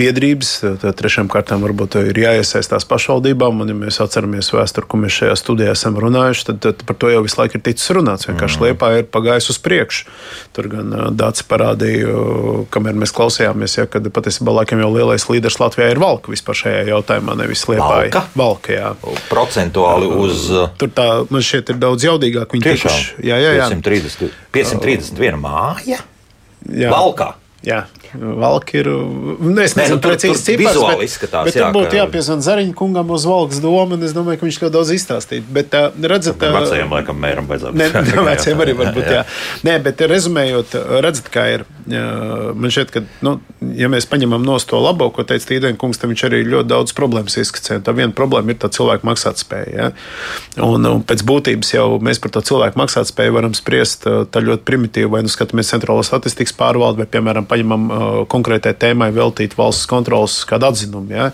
[0.00, 0.50] biedrības,
[0.82, 3.62] tad trešām kārtām varbūt ir jāiesaistās pašvaldībām.
[3.62, 7.12] Un, ja mēs atceramies vēsturi, ko mēs šajā studijā esam runājuši, tad, tad par to
[7.12, 8.26] jau visu laiku ir ticis runāts.
[8.26, 8.66] Vienkārši mm.
[8.66, 10.10] Liepā ir pagājis uz priekšu.
[10.56, 12.14] Tur gan Dārts parādīja,
[12.74, 16.82] kamēr mēs klausījāmies, ja, kad patiesībā laikam jau lielais līderis Latvijā ir Valka vispār šajā
[16.90, 17.86] jautājumā, nevis Liepā.
[17.86, 18.24] Valka?
[18.38, 18.92] Valka jā.
[19.30, 20.48] Procentuāli uz.
[20.80, 22.56] Tur tā, man šķiet, ir daudz jaudīgāk.
[22.56, 23.20] Viņi tikuši.
[23.30, 23.70] Jā, jā, jā.
[23.70, 26.02] 530, 531 māja.
[26.66, 26.90] Jā.
[26.92, 27.34] Valkā.
[27.66, 27.84] Jā.
[28.14, 28.88] Valki ir.
[28.90, 31.98] Nu, es nezinu, nu, tur- precīzi tur cipars, vizuāli bet, izskatās, bet jā, būtu ka-
[32.00, 35.42] jāpiezvan Zariņa kungam uz Valkas domu, un es domāju, ka viņš ļoti daudz izstāstīja.
[35.50, 39.10] Bet, uh, redzat, uh, Vecajam laikam mēram vajadzētu Ne, ne, veciem arī var būt.
[39.10, 39.24] Jā.
[39.64, 41.64] Nē, bet rezumējot, redzat, kā ir.
[41.88, 43.36] Man šķiet, ka, nu,
[43.76, 47.38] ja mēs paņemam no to labo, ko teica Tīdenkungs, tad viņš arī ļoti daudz problēmas
[47.40, 47.78] izskicē.
[47.84, 49.70] Tā viena problēma ir tā cilvēka maksātspēja.
[49.72, 49.88] Ja?
[50.66, 55.10] Un, un pēc būtības jau mēs par to cilvēku maksātspēju varam spriest tā ļoti primitīvi,
[55.12, 60.40] vai nu skatāmies centrālo statistikas pārvaldi, vai, piemēram, paņemam uh, konkrētai tēmai veltīt valsts kontrolas
[60.48, 61.14] kādu atzinumu.
[61.14, 61.30] Ja?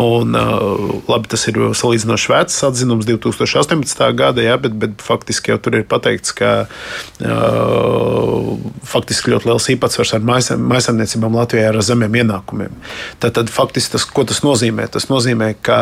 [0.00, 4.04] Un, uh, labi, tas ir salīdzinoši vecs atzinums 2018.
[4.18, 4.58] gada, ja?
[4.60, 8.52] bet, bet faktiski jau tur ir pateikts, ka uh,
[8.88, 12.74] faktiski ļoti liels īpatsvars ar maisaimniecībām Latvijā ar zemiem ienākumiem.
[13.22, 14.88] Tad, tad faktiski tas, ko tas nozīmē?
[14.92, 15.78] Tas nozīmē, ka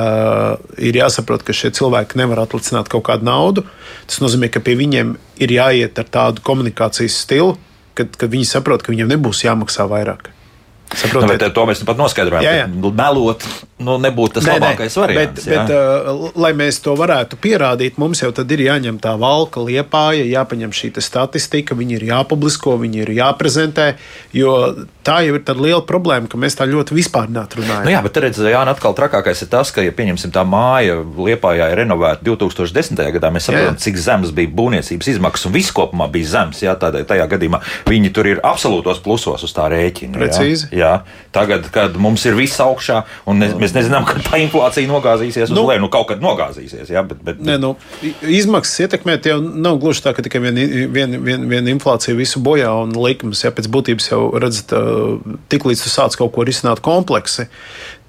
[0.79, 3.67] ir jāsaprot, ka šie cilvēki nevar atlicināt kaut kādu naudu.
[4.09, 7.57] Tas nozīmē, ka pie viņiem ir jāiet ar tādu komunikācijas stilu,
[7.97, 10.33] kad, kad viņi saprot, ka viņiem nebūs jāmaksā vairāk.
[10.87, 11.41] Nu, Saprotiet?
[11.43, 12.45] bet, to mēs nu pat noskaidrojām.
[12.47, 12.67] Jā, jā.
[12.71, 13.43] Melot
[13.79, 15.45] nu, nebūtu tas Nē, nē, labākais variants.
[15.45, 20.25] Bet, bet, uh, lai mēs to varētu pierādīt, mums jau ir jāņem tā valka liepāja,
[20.25, 23.95] jāpaņem šī statistika, viņi ir jāpublisko, viņi ir jāprezentē.
[24.33, 24.57] Jo
[25.07, 27.85] tā jau ir tāda liela problēma, ka mēs tā ļoti vispārnāt runājam.
[27.87, 31.69] Nu jā, bet redziet, Jānis, atkal trakākais ir tas, ka, ja pieņemsim tā māja Liepājā
[31.73, 32.99] ir renovēta 2010.
[33.17, 33.83] gadā, mēs saprotam, Jā.
[33.87, 36.63] cik zemes bija būvniecības izmaksas un viss kopumā bija zems.
[36.65, 40.17] Jā, tādā, tajā gadījumā viņi tur ir absolūtos plusos uz tā rēķina.
[40.19, 40.71] Precīzi.
[40.73, 41.29] Jā, jā.
[41.35, 45.55] tagad, kad mums ir viss augšā un ne, mēs nezinām, kad tā inflācija nogāzīsies uz
[45.57, 45.67] Nu.
[45.69, 46.89] leju, nu kaut kad nogāzīsies.
[46.93, 50.67] Jā, bet, bet, Nē, nu, i- izmaksas ietekmēt jau nav gluži tā, ka tikai viena
[50.93, 53.43] vien, vien, vien inflācija visu bojā un likums.
[53.45, 54.73] Ja pēc būtības jau redzat,
[55.53, 57.49] tiklīdz tu sāc kaut ko risināt kompleksi.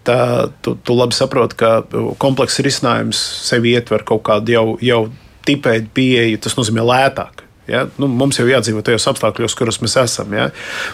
[0.08, 1.82] Tā, tu, tu labi saproti, ka
[2.18, 5.02] komplekss risinājums sevi ietver kaut kādu jau, jau
[5.48, 7.47] tipēju pieeju, tas nozīmē lētāk.
[7.68, 7.86] Ja?
[8.00, 10.34] Nu, mums jau jādzīvo tajos apstākļos, kuros mēs esam.
[10.36, 10.50] Ja?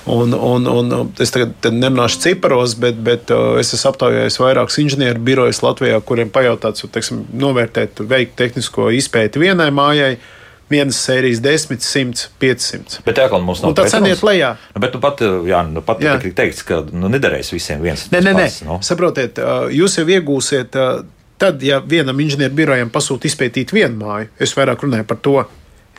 [0.09, 4.79] Un, un, un es tagad te nerunāšu ciparos, bet, bet uh, es esmu aptaujājis vairākus
[4.83, 10.15] inženieru birojus Latvijā, kuriem pajautāts, teiksim, novērtēt, veikt tehnisko izpēti vienai mājai.
[10.71, 13.01] Vienas sērijas 10, 100, 500.
[13.05, 14.53] Bet tā kā mums nav Un tā cena iet lejā.
[14.73, 16.15] Nu, bet nu pat, jā, nu pat Jā.
[16.23, 18.07] tika teikts, ka nu, nederēs visiem viens.
[18.09, 18.47] Nē, nē, nē.
[18.65, 18.79] Nu.
[18.81, 21.03] Saprotiet, uh, jūs jau iegūsiet, uh,
[21.43, 25.35] tad, ja vienam inženierbirojam pasūta izpētīt vienu māju, es vairāk runāju par to.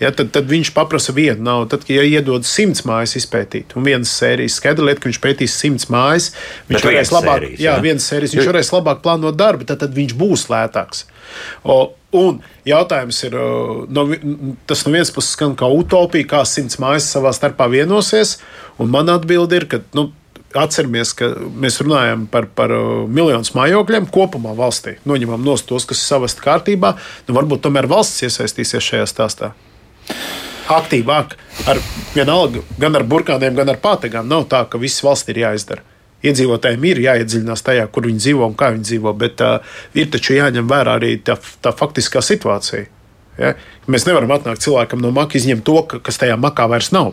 [0.02, 1.68] Ja, tad, tad viņš prasa vienu naudu.
[1.76, 5.86] Tad, ja iedod simts mājas izpētīt, un vienas sērijas skaidra lieta, ka viņš pētīs simts
[5.92, 6.32] mājas,
[6.66, 7.98] viņš Bet varēs labāk, sērijas, jā, jā?
[8.02, 11.04] sērijas, viņš varēs labāk plānot darbu, tad, tad viņš būs lētāks.
[11.62, 11.78] O,
[12.18, 13.38] un jautājums ir,
[13.94, 14.06] no,
[14.66, 18.40] tas no vienas puses skan kā utopija, kā simts mājas savā starpā vienosies,
[18.82, 19.82] un man atbilde ir, ka.
[19.96, 20.10] Nu,
[20.54, 22.70] Atceramies, ka mēs runājam par, par
[23.10, 24.92] miljonus mājokļiem kopumā valstī.
[25.02, 26.92] Noņemam nost tos, kas ir savas kārtībā.
[27.26, 29.50] Nu, varbūt tomēr valsts iesaistīsies šajā stāstā.
[30.74, 31.34] Aktīvāk,
[31.68, 31.80] ar
[32.14, 34.28] vienalga, gan ar burkāniem, gan ar pātagām.
[34.30, 35.84] Nav tā, ka viss valsts ir jāizdara.
[36.24, 39.58] Iedzīvotājiem ir jāiedziļinās tajā, kur viņi dzīvo un kā viņi dzīvo, bet uh,
[39.92, 42.86] ir taču jāņem vērā arī tā, tā faktiskā situācija.
[43.36, 43.52] Ja?
[43.90, 47.12] Mēs nevaram atnākt cilvēkam no maka, izņemt to, ka- kas tajā makā vairs nav.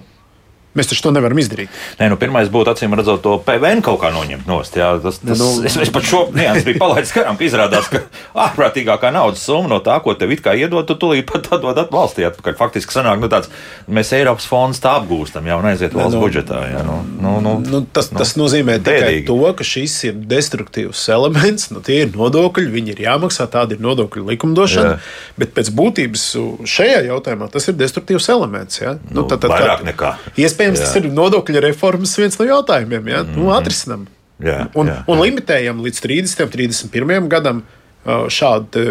[0.77, 1.71] Mēs taču to nevaram izdarīt.
[1.99, 4.77] Nē, nu, pirmais būtu acīm redzot, to PVN kaut kā noņemt nost.
[4.79, 7.89] Jā, tas, tas, Nu, nu, es, es pat šo niansu biju palaidis garām, ka izrādās,
[7.91, 8.03] ka
[8.45, 12.23] ārprātīgākā naudas summa no tā, ko tev it kā iedod, tu tūlīt pat atdod valstī
[12.29, 12.55] atpakaļ.
[12.59, 13.51] Faktiski sanāk, nu, tāds,
[13.91, 16.61] mēs Eiropas fondus tā apgūstam, jau aiziet valsts nu, budžetā.
[16.71, 19.25] Jā, nu, nu, nu, Nu, tas, nu, tas nozīmē tikai bēdīgi.
[19.27, 21.69] to, ka šis ir destruktīvs elements.
[21.71, 24.95] Nu, tie ir nodokļi, viņi ir jāmaksā, tāda ir nodokļu likumdošana.
[24.95, 25.35] Jā.
[25.39, 26.25] Bet pēc būtības
[26.67, 28.81] šajā jautājumā tas ir destruktīvs elements.
[28.81, 28.95] Ja?
[29.11, 30.13] Nu, vairāk nekā.
[30.61, 30.87] Iespējams, Jā.
[30.87, 33.07] tas ir nodokļu reformas viens no jautājumiem.
[33.09, 33.21] Ja?
[33.25, 34.07] Nu, atrisinam.
[34.41, 37.63] Jā, un, jā, un limitējam līdz 30, 31 gadam
[38.05, 38.83] šādu te,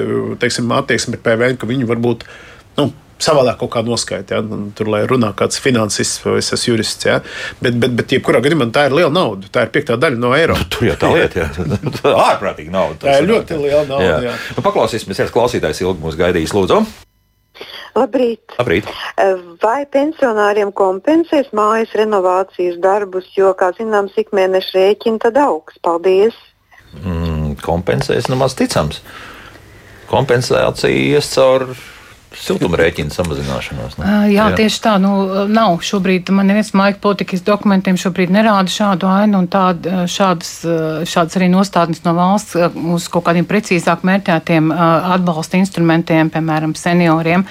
[0.43, 2.23] teiksim, attieksmi pret PVN, ka viņi varbūt
[2.79, 2.85] nu,
[3.21, 4.39] savādāk kaut kā noskaita.
[4.39, 4.61] Ja?
[4.79, 7.07] Tur, lai runā kāds finansists vai es esmu jurists.
[7.07, 7.19] Ja?
[7.63, 9.51] Bet, bet, bet jebkurā gadījumā tā ir liela nauda.
[9.51, 10.59] Tā ir piektā daļa no eiro.
[10.71, 11.69] Tur jau tā lieta, jā.
[12.31, 13.03] ārprātīgi nauda.
[13.07, 14.41] Tā ir ļoti liela nauda, jā.
[14.57, 16.55] Nu, paklausīsimies, kāds klausītājs ilgi mūs gaidījis.
[16.57, 16.85] Lūdzu,
[17.97, 18.55] Labrīt!
[18.59, 18.91] labrīt.
[19.63, 25.79] Vai pensionāriem kompensēs mājas renovācijas darbus, jo, kā zināms, ikmēneša rēķina tad augs?
[25.83, 26.37] Paldies!
[27.03, 29.03] Mm, kompensēs, nu, maz ticams.
[30.11, 31.69] Kompensācija ies caur
[32.37, 33.97] siltuma rēķina samazināšanos.
[33.99, 34.05] Nu.
[34.05, 34.95] Uh, Jā, jā, tieši tā.
[35.03, 35.13] Nu,
[35.51, 40.53] nav šobrīd, man neviens maika politikas dokumentiem šobrīd nerāda šādu ainu un tād, šādas,
[41.11, 42.57] šādas arī nostādnes no valsts
[42.95, 47.45] uz kaut kādiem precīzāk mērķētiem atbalsta instrumentiem, piemēram, senioriem.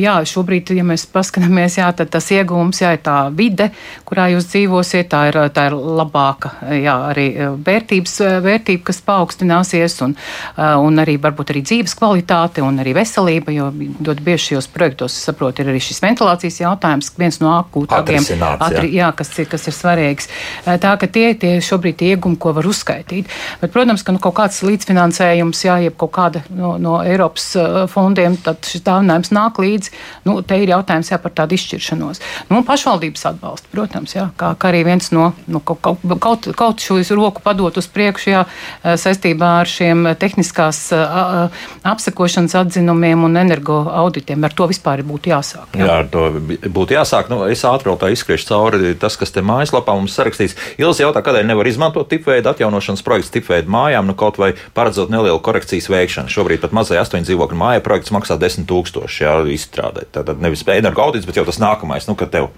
[0.00, 3.70] Jā, šobrīd, ja mēs paskatāmies, jā, tad tas iegūms jā, ir tā vide,
[4.08, 7.28] kurā jūs dzīvosiet, tā ir, tā ir labāka jā, arī
[7.64, 10.16] vērtības, vērtība, kas paaugstināsies un,
[10.58, 13.70] un arī varbūt arī dzīves kvalitāte un arī veselība, jo
[14.04, 18.76] ļoti bieži šajos projektos, es saprotu, ir arī šis ventilācijas jautājums, viens no akūtākajiem, Atrisināts,
[18.78, 18.84] jā.
[18.98, 20.30] jā, kas, ir, kas ir svarīgs.
[20.64, 23.30] Tā ka tie ir šobrīd tie iegumi, ko var uzskaitīt.
[23.60, 27.50] Bet, protams, ka nu, kaut kāds līdzfinansējums, jā, jeb kaut kāda no, no Eiropas
[27.92, 29.94] fondiem, tad šis dāvinājums nāk līdzi.
[30.28, 32.22] Nu, te ir jautājums jā, par tādu izšķiršanos.
[32.50, 35.80] Nu, pašvaldības atbalstu, protams, jā, kā, kā arī viens no nu, kaut,
[36.20, 38.42] kaut, kaut, šo roku padot uz priekšu jā,
[38.82, 41.62] saistībā ar šiem tehniskās eh,
[41.92, 43.73] apsekošanas atzinumiem un energo
[44.04, 44.44] auditiem.
[44.46, 45.76] Ar to vispār būtu jāsāk.
[45.78, 46.26] Jā, ar to
[46.74, 47.30] būtu jāsāk.
[47.32, 50.56] Nu, es ātri vēl tā izskriešu cauri tas, kas te mājaslapā mums sarakstīts.
[50.80, 55.40] Ilgs jautā, kādēļ nevar izmantot tipveidu atjaunošanas projektu tipveidu mājām, nu kaut vai paredzot nelielu
[55.44, 56.32] korekcijas veikšanu.
[56.32, 60.10] Šobrīd pat mazai astoņu dzīvokļu mājai projekts maksā 10 tūkstoši jā, izstrādāt.
[60.14, 62.50] Tad nevis energo audits, bet jau tas nākamais, nu, ka tev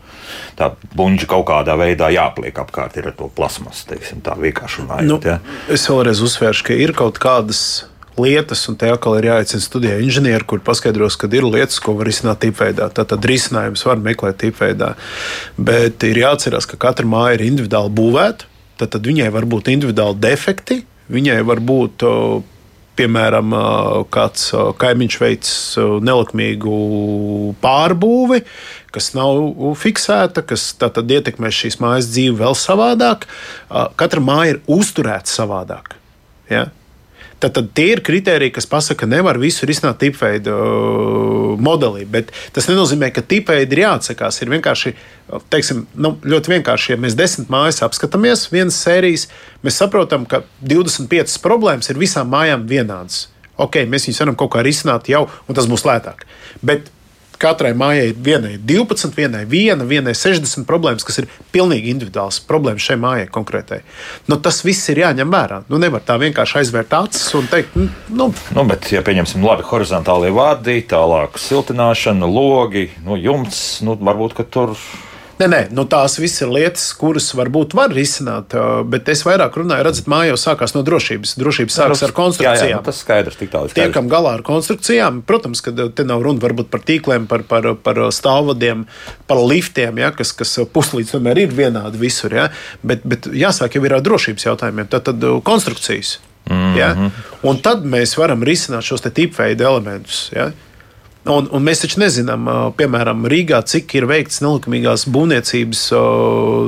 [0.58, 5.10] tā buņģa kaut kādā veidā jāpliek apkārt ir ar to plasmasu, teiksim, tā vienkārši runājot.
[5.10, 5.38] Nu, jā.
[5.72, 7.60] es vēlreiz uzsvēršu, ka ir kaut kādas
[8.20, 12.10] lietas, un te atkal ir jāicina studijā inženieri, kur paskaidros, ka ir lietas, ko var
[12.10, 12.88] izsākt tipveidā.
[12.96, 14.94] Tātad risinājums var meklēt tipveidā.
[15.56, 18.50] Bet ir jāatcerās, ka katra māja ir individuāli būvēta,
[18.80, 22.06] tad, tad viņai var būt individuāli defekti, viņai var būt.
[22.96, 23.50] Piemēram,
[24.08, 24.46] kāds
[24.80, 26.76] kaimiņš veids o, nelikumīgu
[27.60, 28.38] pārbūvi,
[28.88, 29.36] kas nav
[29.76, 33.26] fiksēta, kas tātad ietekmē šīs mājas dzīvi vēl savādāk.
[34.00, 35.92] Katra māja ir uzturēta savādāk.
[36.48, 36.70] Ja?
[37.36, 42.06] Tad, tad tie ir kriteriji, kas pasaka, ka nevar visu risināt tipveidu uh, modelī.
[42.08, 44.40] Bet tas nenozīmē, ka tipveidi ir jāatsakās.
[44.40, 44.94] Ir vienkārši,
[45.52, 49.28] teiksim, nu, ļoti vienkārši, ja mēs desmit mājas apskatāmies, vienas sērijas,
[49.66, 53.26] mēs saprotam, ka 25 problēmas ir visām mājām vienādas.
[53.60, 56.24] Ok, mēs viņus varam kaut kā risināt jau, un tas būs lētāk.
[56.64, 56.88] Bet
[57.40, 62.86] Katrai mājai ir vienai 12, vienai 1, vienai 60 problēmas, kas ir pilnīgi individuāls problēmas
[62.86, 63.80] šai mājai konkrētai.
[64.30, 65.62] Nu, tas viss ir jāņem vērā.
[65.70, 67.76] Nu, nevar tā vienkārši aizvērt acis un teikt,
[68.08, 74.38] nu, Nu, bet, ja pieņemsim, labi, horizontālie vadi, tālāk siltināšana, logi, nu, jumts, nu, varbūt,
[74.54, 74.72] tur
[75.36, 78.54] Nē, nē, nu tās visas ir lietas, kuras varbūt var risināt,
[78.88, 81.34] bet es vairāk runāju, redzat, jau sākās no drošības.
[81.36, 82.80] Drošība sākas ar Jā, jā, konstrukcijām.
[82.80, 83.68] nu, tas skaidrs, tik tālu.
[83.76, 85.20] Tiekam galā ar konstrukcijām.
[85.28, 88.86] Protams, ka te nav runa varbūt par tīkliem, par, par, par stāvvadiem,
[89.28, 92.32] par liftiem, ja, kas, kas puslīdz tomēr ir vienādi visur.
[92.32, 92.48] Ja,
[92.80, 94.88] bet, bet jāsāk jau ir ar drošības jautājumiem.
[94.88, 96.16] Tad, tad konstrukcijas.
[96.48, 96.76] Mm -hmm.
[96.78, 97.10] ja,
[97.42, 100.30] un tad mēs varam risināt šos tipveidu elementus.
[100.32, 100.52] Ja.
[101.26, 102.46] Un, un mēs taču nezinām,
[102.78, 106.02] piemēram, Rīgā, cik ir veikts nelikumīgās būvniecības ā,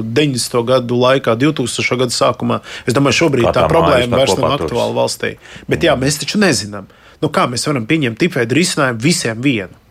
[0.03, 0.63] 90.
[0.69, 1.99] gadu laikā, 2000.
[2.03, 2.61] gada sākumā.
[2.89, 5.37] Es domāju, šobrīd tā tā problēma vairs nav aktuāla valstī.
[5.71, 6.89] Bet jā, mēs taču nezinām,
[7.23, 9.88] nu, kā mēs varam pieņemt tipveidu risinājumu visiem vienu.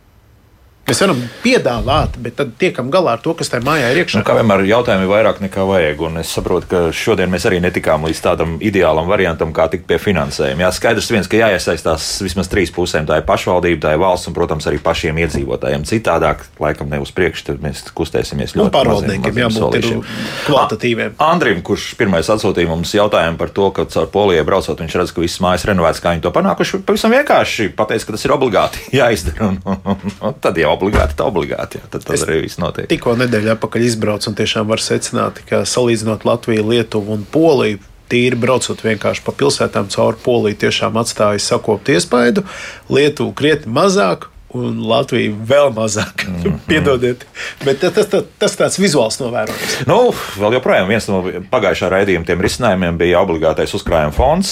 [0.88, 4.22] Mēs varam piedāvāt, bet tad tiekam galā ar to, kas tajā mājā ir iekšā.
[4.22, 6.04] Nu, kā vienmēr, jautājumi ir vairāk nekā vajag.
[6.08, 9.98] Un es saprotu, ka šodien mēs arī netikām līdz tādam ideālam variantam, kā tikt pie
[10.00, 10.64] finansējuma.
[10.64, 13.04] Jā, skaidrs viens, ka jāiesaistās vismaz trīs pusēm.
[13.10, 15.84] Tā ir pašvaldība, tā ir valsts un, protams, arī pašiem iedzīvotājiem.
[15.92, 21.20] Citādāk, laikam, ne uz priekšu, tad mēs kustēsimies Nu, ļoti pārvaldniekiem maziem- maziem jābūt kvalitatīviem.
[21.28, 25.26] Andrim, kurš pirmais atsūtīja mums jautājumu par to, ka caur Polijai braucot, viņš redz, ka
[25.26, 26.82] visas mājas renovētas, kā viņi to panākuši.
[26.88, 29.52] Pavisam vienkārši pateica, ka tas ir obligāti jāizdara.
[29.52, 31.82] Un, un, un, un tad jau obligāti, tā obligāti.
[31.82, 32.88] Jā, tad, tad Es arī viss notiek.
[32.92, 37.84] Tikko nedēļa atpakaļ izbraucu un tiešām var secināt, ka salīdzinot Latviju, Lietuvu un Poliju.
[38.08, 42.46] Tīri braucot vienkārši pa pilsētām cauri Poliju, tiešām atstāja sakoptu iespaidu.
[42.88, 46.24] Lietuva krietni mazāk, un Latvija vēl mazāk.
[46.28, 46.58] Mm -hmm.
[46.68, 47.26] Piedodiet,
[47.66, 49.88] bet tas, tas, tas tāds vizuāls novērojums.
[49.88, 54.52] Nu, vēl joprojām viens no pagājušā raidījuma tiem risinājumiem bija obligātais uzkrājuma fonds.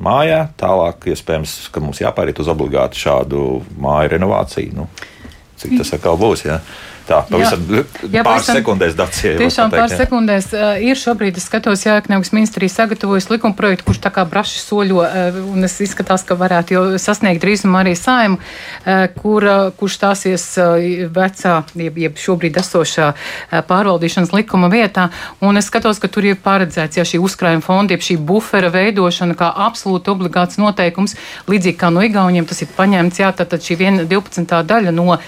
[0.00, 4.72] Mājā tālāk, iespējams, ka mums jāpāriet uz obligātu šādu māju renovāciju.
[4.74, 4.88] Nu,
[5.60, 6.46] cik tas atkal būs?
[6.48, 6.60] Jā?
[7.10, 7.64] Tā, pavisam
[8.22, 9.32] pāris sekundēs dacie.
[9.40, 10.50] Tiešām pāris sekundēs
[10.86, 15.02] ir šobrīd, es skatos, Jā, Ekonomikas ministrija sagatavojas likuma projektu, kurš tā kā braši soļo,
[15.50, 18.38] un es izskatās, ka varētu jau sasniegt drīzumā arī saimu,
[19.16, 19.46] kur,
[19.80, 20.44] kurš stāsies
[21.16, 23.08] vecā, jeb, jeb šobrīd esošā
[23.66, 25.08] pārvaldīšanas likuma vietā,
[25.42, 29.34] un es skatos, ka tur ir paredzēts, ja šī uzkrājuma fonda, jeb šī bufera veidošana
[29.40, 31.16] kā absolūti obligāts noteikums,
[31.50, 34.46] līdzīgi kā no Igauniem tas ir paņemts, jā, tad šī viena 12.
[34.70, 35.18] daļa no,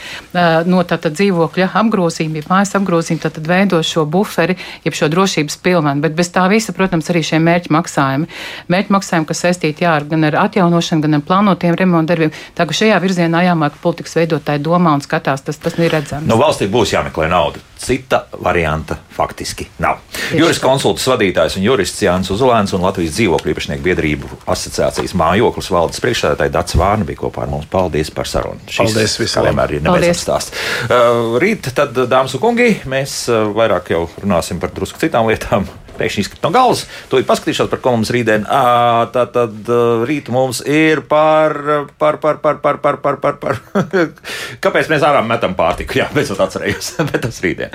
[0.71, 5.59] no tātad dzīvokļa apgrozījuma, jeb mājas apgrozījuma, tad, tad veido šo buferi, jeb šo drošības
[5.65, 6.01] pilvenu.
[6.05, 8.29] Bet bez tā visa, protams, arī šie mērķi maksājumi.
[8.73, 12.33] Mērķi maksājumi, kas saistīti jā, ar- gan ar atjaunošanu, gan ar plānotiem remontdarbiem.
[12.55, 16.27] Tā ka šajā virzienā jāmāk politikas veidotāji domā un skatās, tas, tas ir redzams.
[16.29, 17.59] Nu, valstī būs jāmeklē nauda.
[17.83, 19.99] Cita varianta faktiski nav.
[20.39, 26.03] Juris konsultas vadītājs un jurists Jānis Uzulēns un Latvijas dzīvokļu īpašnieku biedrību asociācijas mājoklis valdes
[26.05, 27.67] priekšsēdētāja Dats Vārna bija kopā ar mums.
[27.73, 28.63] Paldies par sarunu.
[28.71, 29.49] Paldies Šis, visiem.
[29.51, 30.55] vienmēr ir nebeidzams stāsts.
[30.87, 35.67] Uh, rīt, tad, dāmas un kungi, mēs uh, vairāk jau runāsim par drusku citām lietām.
[35.99, 36.85] Pēkšņi izkrīt no galvas.
[37.11, 38.47] To ir paskatīšos, par ko mums rītdien.
[38.47, 39.73] Tā tad
[40.09, 41.57] rīt mums ir par,
[41.99, 43.61] par, par, par, par, par, par, par, par.
[44.65, 46.01] Kāpēc mēs ārā metam pārtiku?
[46.01, 47.75] Jā, beidzot atcerējos, bet tas rītdien.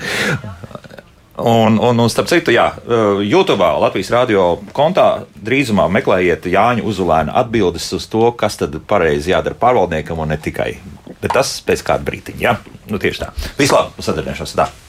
[1.38, 2.65] Un, un, un starp citu, jā,
[3.22, 9.57] YouTube, Latvijas radio kontā drīzumā meklējiet Jāņa Uzulēna atbildes uz to, kas tad pareizi jādara
[9.59, 10.72] pārvaldniekam un ne tikai.
[11.22, 12.41] Bet tas pēc kāda brīdiņa.
[12.41, 12.57] Jā,
[12.89, 13.32] nu tieši tā.
[13.61, 14.87] Vislabāk, sadarbošanās!